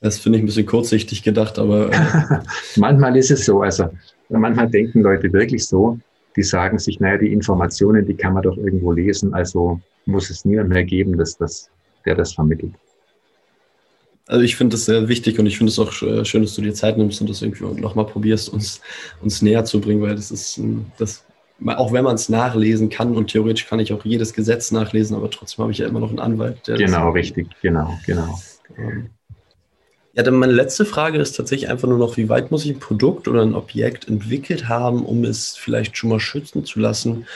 Das 0.00 0.18
finde 0.18 0.38
ich 0.38 0.44
ein 0.44 0.46
bisschen 0.46 0.66
kurzsichtig 0.66 1.22
gedacht, 1.22 1.58
aber. 1.58 1.92
Äh 1.92 2.40
manchmal 2.76 3.16
ist 3.16 3.30
es 3.30 3.44
so. 3.44 3.62
Also 3.62 3.90
manchmal 4.28 4.68
denken 4.68 5.02
Leute 5.02 5.32
wirklich 5.32 5.66
so, 5.66 5.98
die 6.36 6.42
sagen 6.42 6.78
sich, 6.78 7.00
naja, 7.00 7.18
die 7.18 7.32
Informationen, 7.32 8.06
die 8.06 8.14
kann 8.14 8.32
man 8.32 8.42
doch 8.42 8.56
irgendwo 8.56 8.92
lesen, 8.92 9.34
also 9.34 9.80
muss 10.06 10.30
es 10.30 10.44
niemand 10.44 10.70
mehr 10.70 10.84
geben, 10.84 11.18
dass 11.18 11.36
das, 11.36 11.68
der 12.06 12.14
das 12.14 12.32
vermittelt. 12.32 12.72
Also 14.26 14.44
ich 14.44 14.54
finde 14.56 14.74
das 14.74 14.84
sehr 14.84 15.08
wichtig 15.08 15.38
und 15.40 15.46
ich 15.46 15.58
finde 15.58 15.72
es 15.72 15.78
auch 15.78 15.92
schön, 15.92 16.42
dass 16.42 16.54
du 16.54 16.62
dir 16.62 16.72
Zeit 16.72 16.96
nimmst 16.96 17.20
und 17.20 17.28
das 17.28 17.42
irgendwie 17.42 17.64
nochmal 17.80 18.06
probierst, 18.06 18.48
uns, 18.48 18.80
uns 19.20 19.42
näher 19.42 19.64
zu 19.64 19.80
bringen, 19.80 20.00
weil 20.02 20.14
das 20.14 20.30
ist, 20.30 20.60
das, 20.98 21.24
auch 21.66 21.92
wenn 21.92 22.04
man 22.04 22.14
es 22.14 22.28
nachlesen 22.28 22.88
kann 22.88 23.16
und 23.16 23.30
theoretisch 23.30 23.66
kann 23.66 23.80
ich 23.80 23.92
auch 23.92 24.04
jedes 24.04 24.32
Gesetz 24.32 24.72
nachlesen, 24.72 25.16
aber 25.16 25.30
trotzdem 25.30 25.62
habe 25.62 25.72
ich 25.72 25.78
ja 25.78 25.86
immer 25.86 26.00
noch 26.00 26.08
einen 26.08 26.18
Anwalt. 26.18 26.60
genau, 26.64 27.10
richtig, 27.10 27.48
genau, 27.60 27.98
genau. 28.06 28.40
Ähm, 28.78 29.10
ja, 30.12 30.24
dann 30.24 30.34
meine 30.34 30.52
letzte 30.52 30.84
Frage 30.84 31.18
ist 31.18 31.36
tatsächlich 31.36 31.70
einfach 31.70 31.88
nur 31.88 31.98
noch, 31.98 32.16
wie 32.16 32.28
weit 32.28 32.50
muss 32.50 32.64
ich 32.64 32.72
ein 32.72 32.80
Produkt 32.80 33.28
oder 33.28 33.42
ein 33.42 33.54
Objekt 33.54 34.08
entwickelt 34.08 34.68
haben, 34.68 35.04
um 35.04 35.24
es 35.24 35.56
vielleicht 35.56 35.96
schon 35.96 36.10
mal 36.10 36.20
schützen 36.20 36.64
zu 36.64 36.80
lassen, 36.80 37.26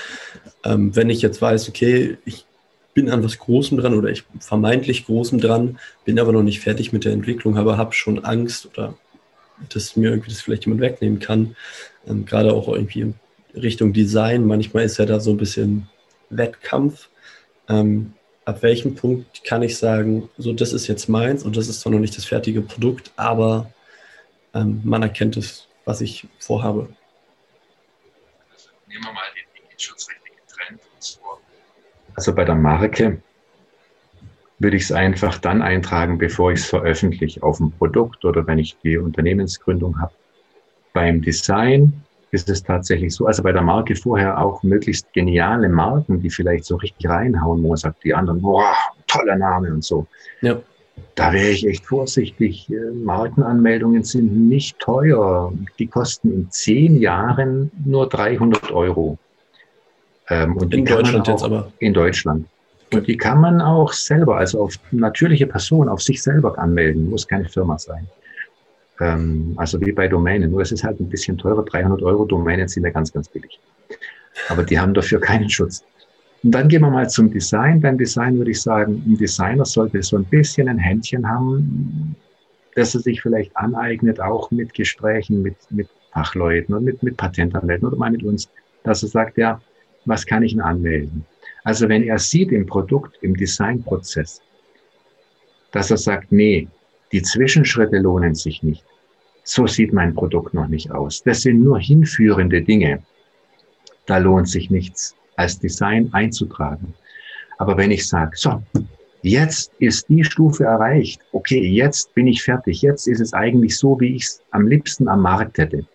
ähm, 0.64 0.96
wenn 0.96 1.10
ich 1.10 1.22
jetzt 1.22 1.40
weiß, 1.40 1.68
okay, 1.68 2.18
ich 2.24 2.46
bin 2.94 3.10
an 3.10 3.22
was 3.22 3.38
Großem 3.38 3.78
dran 3.78 3.94
oder 3.94 4.08
ich 4.08 4.24
vermeintlich 4.40 5.06
Großem 5.06 5.40
dran, 5.40 5.78
bin 6.04 6.18
aber 6.18 6.32
noch 6.32 6.42
nicht 6.42 6.60
fertig 6.60 6.92
mit 6.92 7.04
der 7.04 7.12
Entwicklung, 7.12 7.56
aber 7.58 7.76
habe 7.76 7.92
schon 7.92 8.24
Angst 8.24 8.66
oder 8.66 8.94
dass 9.72 9.96
mir 9.96 10.10
irgendwie 10.10 10.30
das 10.30 10.40
vielleicht 10.40 10.66
jemand 10.66 10.80
wegnehmen 10.80 11.20
kann. 11.20 11.56
Ähm, 12.08 12.24
gerade 12.24 12.52
auch 12.52 12.68
irgendwie 12.68 13.00
in 13.02 13.14
Richtung 13.54 13.92
Design. 13.92 14.46
Manchmal 14.46 14.84
ist 14.84 14.98
ja 14.98 15.06
da 15.06 15.20
so 15.20 15.30
ein 15.30 15.36
bisschen 15.36 15.88
Wettkampf. 16.30 17.08
Ähm, 17.68 18.12
ab 18.44 18.62
welchem 18.62 18.94
Punkt 18.94 19.44
kann 19.44 19.62
ich 19.62 19.78
sagen, 19.78 20.28
so 20.36 20.52
das 20.52 20.72
ist 20.72 20.86
jetzt 20.86 21.08
meins 21.08 21.42
und 21.42 21.56
das 21.56 21.68
ist 21.68 21.80
zwar 21.80 21.92
noch 21.92 22.00
nicht 22.00 22.16
das 22.16 22.24
fertige 22.24 22.60
Produkt, 22.60 23.12
aber 23.16 23.70
ähm, 24.54 24.80
man 24.84 25.02
erkennt 25.02 25.36
es, 25.36 25.66
was 25.84 26.00
ich 26.00 26.26
vorhabe. 26.38 26.88
Also 28.52 28.68
nehmen 28.86 29.04
wir 29.04 29.12
mal 29.12 29.22
den 29.34 29.62
digitschutzrechtlichen 29.64 30.42
Trend 30.46 30.80
vor. 31.20 31.40
Also 32.14 32.34
bei 32.34 32.44
der 32.44 32.54
Marke 32.54 33.22
würde 34.58 34.76
ich 34.76 34.84
es 34.84 34.92
einfach 34.92 35.38
dann 35.38 35.62
eintragen, 35.62 36.18
bevor 36.18 36.52
ich 36.52 36.60
es 36.60 36.66
veröffentliche 36.66 37.42
auf 37.42 37.58
dem 37.58 37.72
Produkt 37.72 38.24
oder 38.24 38.46
wenn 38.46 38.58
ich 38.58 38.76
die 38.84 38.98
Unternehmensgründung 38.98 40.00
habe. 40.00 40.14
Beim 40.92 41.22
Design 41.22 42.04
ist 42.34 42.48
es 42.50 42.62
tatsächlich 42.62 43.14
so, 43.14 43.26
also 43.26 43.42
bei 43.42 43.52
der 43.52 43.62
Marke 43.62 43.94
vorher 43.96 44.40
auch 44.40 44.62
möglichst 44.62 45.12
geniale 45.12 45.68
Marken, 45.68 46.20
die 46.20 46.30
vielleicht 46.30 46.64
so 46.64 46.76
richtig 46.76 47.08
reinhauen, 47.08 47.62
wo 47.62 47.68
man 47.68 47.76
sagt, 47.76 48.04
die 48.04 48.12
anderen, 48.12 48.42
boah, 48.42 48.74
toller 49.06 49.36
Name 49.36 49.72
und 49.72 49.84
so. 49.84 50.06
Ja. 50.42 50.60
Da 51.16 51.32
wäre 51.32 51.48
ich 51.48 51.66
echt 51.66 51.86
vorsichtig. 51.86 52.70
Äh, 52.70 52.92
Markenanmeldungen 52.92 54.04
sind 54.04 54.48
nicht 54.48 54.78
teuer. 54.78 55.52
Die 55.78 55.86
kosten 55.86 56.32
in 56.32 56.50
zehn 56.50 57.00
Jahren 57.00 57.70
nur 57.84 58.08
300 58.08 58.70
Euro. 58.72 59.18
Ähm, 60.28 60.58
in 60.70 60.84
Deutschland 60.84 61.26
jetzt 61.26 61.42
aber. 61.42 61.72
In 61.78 61.94
Deutschland. 61.94 62.46
Und 62.92 63.08
die 63.08 63.16
kann 63.16 63.40
man 63.40 63.60
auch 63.60 63.92
selber, 63.92 64.36
also 64.36 64.60
auf 64.60 64.74
natürliche 64.92 65.46
Person, 65.46 65.88
auf 65.88 66.02
sich 66.02 66.22
selber 66.22 66.58
anmelden, 66.58 67.10
muss 67.10 67.26
keine 67.26 67.48
Firma 67.48 67.78
sein. 67.78 68.06
Ähm, 69.00 69.54
also 69.56 69.80
wie 69.80 69.92
bei 69.92 70.08
Domänen. 70.08 70.50
Nur 70.50 70.60
es 70.60 70.72
ist 70.72 70.84
halt 70.84 71.00
ein 71.00 71.08
bisschen 71.08 71.38
teurer. 71.38 71.64
300 71.64 72.02
Euro 72.02 72.24
Domänen 72.24 72.68
sind 72.68 72.84
ja 72.84 72.90
ganz, 72.90 73.12
ganz 73.12 73.28
billig. 73.28 73.58
Aber 74.48 74.62
die 74.62 74.78
haben 74.78 74.94
dafür 74.94 75.20
keinen 75.20 75.48
Schutz. 75.48 75.84
Und 76.42 76.52
dann 76.52 76.68
gehen 76.68 76.82
wir 76.82 76.90
mal 76.90 77.08
zum 77.08 77.30
Design. 77.30 77.80
Beim 77.80 77.96
Design 77.96 78.36
würde 78.36 78.50
ich 78.50 78.60
sagen, 78.60 79.02
ein 79.06 79.16
Designer 79.16 79.64
sollte 79.64 80.02
so 80.02 80.16
ein 80.16 80.24
bisschen 80.24 80.68
ein 80.68 80.78
Händchen 80.78 81.26
haben, 81.26 82.14
dass 82.74 82.94
er 82.94 83.00
sich 83.00 83.22
vielleicht 83.22 83.56
aneignet, 83.56 84.20
auch 84.20 84.50
mit 84.50 84.74
Gesprächen 84.74 85.42
mit, 85.42 85.56
mit 85.70 85.88
Fachleuten 86.12 86.74
und 86.74 86.84
mit, 86.84 87.02
mit 87.02 87.16
Patentanwälten 87.16 87.88
oder 87.88 87.96
mal 87.96 88.10
mit 88.10 88.22
uns, 88.22 88.50
dass 88.82 89.02
er 89.02 89.08
sagt, 89.08 89.38
ja, 89.38 89.60
was 90.04 90.26
kann 90.26 90.42
ich 90.42 90.52
denn 90.52 90.60
anmelden? 90.60 91.24
Also 91.64 91.88
wenn 91.88 92.02
er 92.02 92.18
sieht 92.18 92.52
im 92.52 92.66
Produkt, 92.66 93.16
im 93.22 93.36
Designprozess, 93.36 94.42
dass 95.72 95.90
er 95.90 95.96
sagt, 95.96 96.30
nee, 96.30 96.68
die 97.14 97.22
Zwischenschritte 97.22 97.98
lohnen 97.98 98.34
sich 98.34 98.64
nicht. 98.64 98.84
So 99.44 99.68
sieht 99.68 99.92
mein 99.92 100.14
Produkt 100.14 100.52
noch 100.52 100.66
nicht 100.66 100.90
aus. 100.90 101.22
Das 101.22 101.42
sind 101.42 101.62
nur 101.62 101.78
hinführende 101.78 102.60
Dinge. 102.60 103.04
Da 104.06 104.18
lohnt 104.18 104.48
sich 104.48 104.68
nichts 104.68 105.14
als 105.36 105.60
Design 105.60 106.12
einzutragen. 106.12 106.92
Aber 107.58 107.76
wenn 107.76 107.92
ich 107.92 108.08
sage, 108.08 108.32
so, 108.34 108.60
jetzt 109.22 109.70
ist 109.78 110.08
die 110.08 110.24
Stufe 110.24 110.64
erreicht, 110.64 111.20
okay, 111.30 111.60
jetzt 111.60 112.12
bin 112.16 112.26
ich 112.26 112.42
fertig, 112.42 112.82
jetzt 112.82 113.06
ist 113.06 113.20
es 113.20 113.32
eigentlich 113.32 113.76
so, 113.76 114.00
wie 114.00 114.16
ich 114.16 114.24
es 114.24 114.42
am 114.50 114.66
liebsten 114.66 115.06
am 115.06 115.22
Markt 115.22 115.58
hätte, 115.58 115.86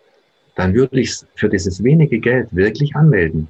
dann 0.56 0.72
würde 0.72 1.00
ich 1.00 1.10
es 1.10 1.26
für 1.34 1.50
dieses 1.50 1.84
wenige 1.84 2.18
Geld 2.18 2.48
wirklich 2.56 2.96
anmelden. 2.96 3.46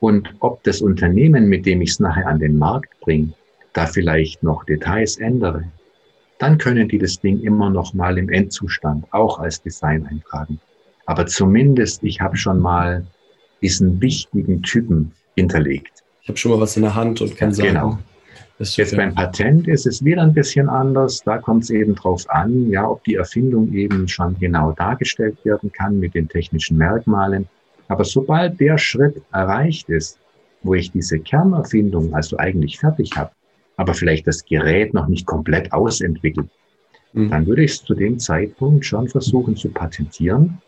Und 0.00 0.34
ob 0.40 0.62
das 0.62 0.80
Unternehmen, 0.80 1.46
mit 1.46 1.66
dem 1.66 1.82
ich 1.82 1.90
es 1.90 2.00
nachher 2.00 2.26
an 2.26 2.38
den 2.38 2.56
Markt 2.56 2.98
bringe, 3.00 3.34
da 3.74 3.84
vielleicht 3.84 4.42
noch 4.42 4.64
Details 4.64 5.18
ändere, 5.18 5.64
dann 6.42 6.58
können 6.58 6.88
die 6.88 6.98
das 6.98 7.20
Ding 7.20 7.40
immer 7.40 7.70
noch 7.70 7.94
mal 7.94 8.18
im 8.18 8.28
Endzustand 8.28 9.04
auch 9.12 9.38
als 9.38 9.62
Design 9.62 10.04
eintragen. 10.06 10.58
Aber 11.06 11.24
zumindest, 11.26 12.02
ich 12.02 12.20
habe 12.20 12.36
schon 12.36 12.58
mal 12.58 13.06
diesen 13.62 14.00
wichtigen 14.00 14.60
Typen 14.62 15.12
hinterlegt. 15.36 16.02
Ich 16.20 16.28
habe 16.28 16.36
schon 16.36 16.50
mal 16.50 16.60
was 16.60 16.76
in 16.76 16.82
der 16.82 16.96
Hand 16.96 17.20
und 17.20 17.36
kann 17.36 17.52
sagen. 17.52 17.68
Genau. 17.68 17.98
Jetzt 18.58 18.96
beim 18.96 19.14
Patent 19.14 19.68
ist 19.68 19.86
es 19.86 20.04
wieder 20.04 20.22
ein 20.22 20.34
bisschen 20.34 20.68
anders. 20.68 21.22
Da 21.24 21.38
kommt 21.38 21.62
es 21.62 21.70
eben 21.70 21.94
drauf 21.94 22.28
an, 22.28 22.68
ja, 22.70 22.88
ob 22.88 23.04
die 23.04 23.14
Erfindung 23.14 23.72
eben 23.72 24.08
schon 24.08 24.36
genau 24.40 24.72
dargestellt 24.72 25.38
werden 25.44 25.70
kann 25.70 26.00
mit 26.00 26.14
den 26.14 26.28
technischen 26.28 26.76
Merkmalen. 26.76 27.48
Aber 27.86 28.04
sobald 28.04 28.58
der 28.58 28.78
Schritt 28.78 29.22
erreicht 29.32 29.88
ist, 29.88 30.18
wo 30.64 30.74
ich 30.74 30.90
diese 30.90 31.20
Kernerfindung 31.20 32.14
also 32.14 32.36
eigentlich 32.38 32.80
fertig 32.80 33.12
habe, 33.16 33.30
aber 33.76 33.94
vielleicht 33.94 34.26
das 34.26 34.44
Gerät 34.44 34.94
noch 34.94 35.08
nicht 35.08 35.26
komplett 35.26 35.72
ausentwickelt, 35.72 36.48
mhm. 37.12 37.30
dann 37.30 37.46
würde 37.46 37.64
ich 37.64 37.72
es 37.72 37.84
zu 37.84 37.94
dem 37.94 38.18
Zeitpunkt 38.18 38.84
schon 38.84 39.08
versuchen 39.08 39.56
zu 39.56 39.68
patentieren. 39.70 40.58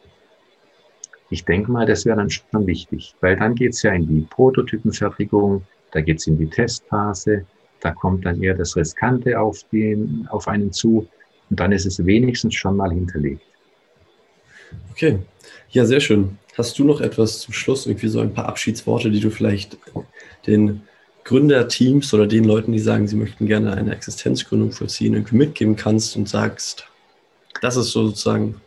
Ich 1.30 1.44
denke 1.44 1.72
mal, 1.72 1.86
das 1.86 2.04
wäre 2.04 2.16
dann 2.16 2.30
schon 2.30 2.66
wichtig, 2.66 3.14
weil 3.20 3.36
dann 3.36 3.54
geht 3.54 3.72
es 3.72 3.82
ja 3.82 3.92
in 3.92 4.06
die 4.06 4.20
Prototypenfertigung, 4.22 5.62
da 5.92 6.00
geht 6.00 6.18
es 6.18 6.26
in 6.26 6.38
die 6.38 6.48
Testphase, 6.48 7.46
da 7.80 7.92
kommt 7.92 8.24
dann 8.24 8.42
eher 8.42 8.54
das 8.54 8.76
Riskante 8.76 9.38
auf, 9.38 9.62
den, 9.72 10.26
auf 10.30 10.48
einen 10.48 10.72
zu 10.72 11.08
und 11.50 11.60
dann 11.60 11.72
ist 11.72 11.86
es 11.86 12.04
wenigstens 12.04 12.54
schon 12.54 12.76
mal 12.76 12.90
hinterlegt. 12.90 13.42
Okay, 14.90 15.18
ja, 15.70 15.84
sehr 15.84 16.00
schön. 16.00 16.38
Hast 16.56 16.78
du 16.78 16.84
noch 16.84 17.00
etwas 17.00 17.40
zum 17.40 17.52
Schluss, 17.52 17.86
irgendwie 17.86 18.08
so 18.08 18.20
ein 18.20 18.32
paar 18.32 18.46
Abschiedsworte, 18.46 19.10
die 19.10 19.20
du 19.20 19.30
vielleicht 19.30 19.76
den 20.46 20.82
Gründerteams 21.24 22.12
oder 22.12 22.26
den 22.26 22.44
Leuten, 22.44 22.72
die 22.72 22.78
sagen, 22.78 23.08
sie 23.08 23.16
möchten 23.16 23.46
gerne 23.46 23.74
eine 23.74 23.92
Existenzgründung 23.92 24.72
vollziehen, 24.72 25.14
irgendwie 25.14 25.36
mitgeben 25.36 25.74
kannst 25.74 26.16
und 26.16 26.28
sagst, 26.28 26.86
das 27.60 27.76
ist 27.76 27.92
sozusagen. 27.92 28.60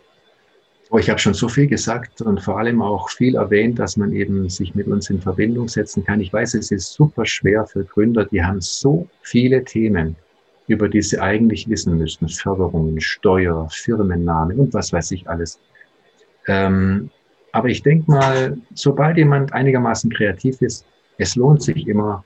Oh, 0.89 0.97
ich 0.97 1.09
habe 1.09 1.19
schon 1.19 1.33
so 1.33 1.49
viel 1.49 1.67
gesagt 1.67 2.21
und 2.21 2.41
vor 2.41 2.57
allem 2.59 2.81
auch 2.81 3.09
viel 3.09 3.35
erwähnt, 3.35 3.77
dass 3.77 3.97
man 3.97 4.13
eben 4.13 4.49
sich 4.49 4.73
mit 4.73 4.87
uns 4.87 5.09
in 5.09 5.21
Verbindung 5.21 5.67
setzen 5.67 6.05
kann. 6.05 6.21
Ich 6.21 6.31
weiß, 6.31 6.53
es 6.53 6.71
ist 6.71 6.93
super 6.93 7.25
schwer 7.25 7.67
für 7.67 7.83
Gründer, 7.83 8.23
die 8.23 8.41
haben 8.41 8.61
so 8.61 9.05
viele 9.21 9.65
Themen, 9.65 10.15
über 10.67 10.87
die 10.87 11.01
sie 11.01 11.19
eigentlich 11.19 11.67
wissen 11.67 11.97
müssen. 11.97 12.29
Förderungen, 12.29 13.01
Steuer, 13.01 13.67
Firmenname 13.69 14.55
und 14.55 14.73
was 14.73 14.93
weiß 14.93 15.11
ich 15.11 15.29
alles. 15.29 15.59
Ähm, 16.47 17.09
aber 17.51 17.67
ich 17.67 17.83
denke 17.83 18.09
mal, 18.09 18.57
sobald 18.73 19.17
jemand 19.17 19.51
einigermaßen 19.51 20.09
kreativ 20.09 20.61
ist, 20.61 20.85
es 21.17 21.35
lohnt 21.35 21.61
sich 21.61 21.85
immer, 21.87 22.23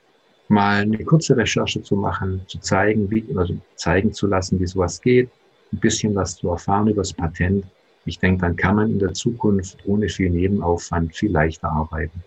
mal 0.52 0.82
eine 0.82 1.04
kurze 1.04 1.36
Recherche 1.36 1.82
zu 1.82 1.96
machen, 1.96 2.42
zu 2.48 2.60
zeigen, 2.60 3.10
wie, 3.10 3.26
also 3.36 3.56
zeigen 3.76 4.14
zu 4.14 4.28
lassen, 4.28 4.60
wie 4.60 4.68
sowas 4.68 5.02
geht. 5.02 5.30
ein 5.74 5.80
bisschen 5.80 6.14
was 6.14 6.36
zu 6.36 6.50
erfahren 6.50 6.88
über 6.88 7.02
das 7.02 7.14
Patent. 7.14 7.66
Ich 8.06 8.20
denke, 8.20 8.42
dann 8.42 8.56
kann 8.56 8.76
man 8.76 8.92
in 8.92 9.00
der 9.00 9.14
Zukunft 9.14 9.78
ohne 9.86 10.10
viel 10.10 10.30
Nebenaufwand 10.30 11.16
viel 11.16 11.32
leichter 11.32 11.72
arbeiten. 11.72 12.22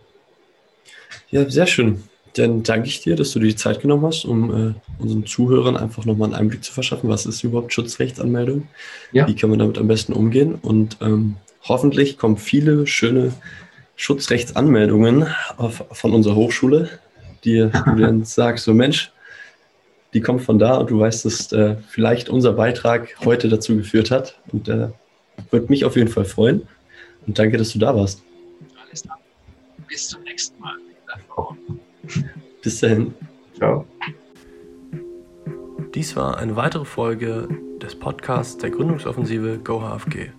Ja, 1.30 1.48
sehr 1.48 1.66
schön. 1.66 2.04
Dann 2.34 2.62
danke 2.62 2.88
ich 2.88 3.02
dir, 3.02 3.14
dass 3.14 3.32
du 3.32 3.38
dir 3.38 3.48
die 3.48 3.56
Zeit 3.56 3.80
genommen 3.82 4.06
hast, 4.06 4.24
um 4.24 4.70
äh, 4.70 4.74
unseren 4.98 5.26
Zuhörern 5.26 5.76
einfach 5.76 6.04
nochmal 6.04 6.28
einen 6.28 6.36
Einblick 6.36 6.64
zu 6.64 6.72
verschaffen. 6.72 7.10
Was 7.10 7.26
ist 7.26 7.44
überhaupt 7.44 7.72
Schutzrechtsanmeldung? 7.72 8.66
Ja. 9.12 9.28
Wie 9.28 9.36
kann 9.36 9.50
man 9.50 9.58
damit 9.58 9.78
am 9.78 9.86
besten 9.86 10.14
umgehen? 10.14 10.54
Und 10.54 10.96
ähm, 11.00 11.36
hoffentlich 11.62 12.16
kommen 12.18 12.38
viele 12.38 12.86
schöne 12.86 13.34
Schutzrechtsanmeldungen 13.96 15.26
auf, 15.56 15.84
von 15.92 16.12
unserer 16.12 16.34
Hochschule, 16.34 16.88
die 17.44 17.70
du 17.70 17.96
dann 17.96 18.24
sagst, 18.24 18.64
so 18.64 18.74
Mensch, 18.74 19.12
die 20.12 20.20
kommt 20.20 20.42
von 20.42 20.58
da 20.58 20.76
und 20.76 20.90
du 20.90 21.00
weißt, 21.00 21.24
dass 21.24 21.52
äh, 21.52 21.76
vielleicht 21.88 22.28
unser 22.28 22.52
Beitrag 22.52 23.08
heute 23.24 23.48
dazu 23.48 23.76
geführt 23.76 24.10
hat. 24.10 24.38
Und 24.52 24.68
äh, 24.68 24.88
würde 25.50 25.66
mich 25.68 25.84
auf 25.84 25.96
jeden 25.96 26.08
Fall 26.08 26.24
freuen. 26.24 26.62
Und 27.26 27.38
danke, 27.38 27.56
dass 27.56 27.72
du 27.72 27.78
da 27.78 27.94
warst. 27.94 28.22
Alles 28.86 29.02
klar. 29.02 29.18
Bis 29.88 30.08
zum 30.08 30.22
nächsten 30.22 30.60
Mal. 30.60 30.74
Bis 32.62 32.80
dahin. 32.80 33.14
Ciao. 33.56 33.84
Dies 35.94 36.16
war 36.16 36.38
eine 36.38 36.56
weitere 36.56 36.84
Folge 36.84 37.48
des 37.82 37.94
Podcasts 37.94 38.56
der 38.56 38.70
Gründungsoffensive 38.70 39.58
GoHFG. 39.62 40.30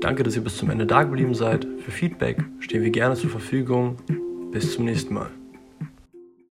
Danke, 0.00 0.22
dass 0.22 0.34
ihr 0.34 0.42
bis 0.42 0.56
zum 0.56 0.70
Ende 0.70 0.86
da 0.86 1.02
geblieben 1.02 1.34
seid. 1.34 1.66
Für 1.84 1.90
Feedback 1.90 2.38
stehen 2.60 2.82
wir 2.82 2.90
gerne 2.90 3.16
zur 3.16 3.30
Verfügung. 3.30 3.96
Bis 4.50 4.72
zum 4.74 4.86
nächsten 4.86 5.14
Mal. 5.14 5.30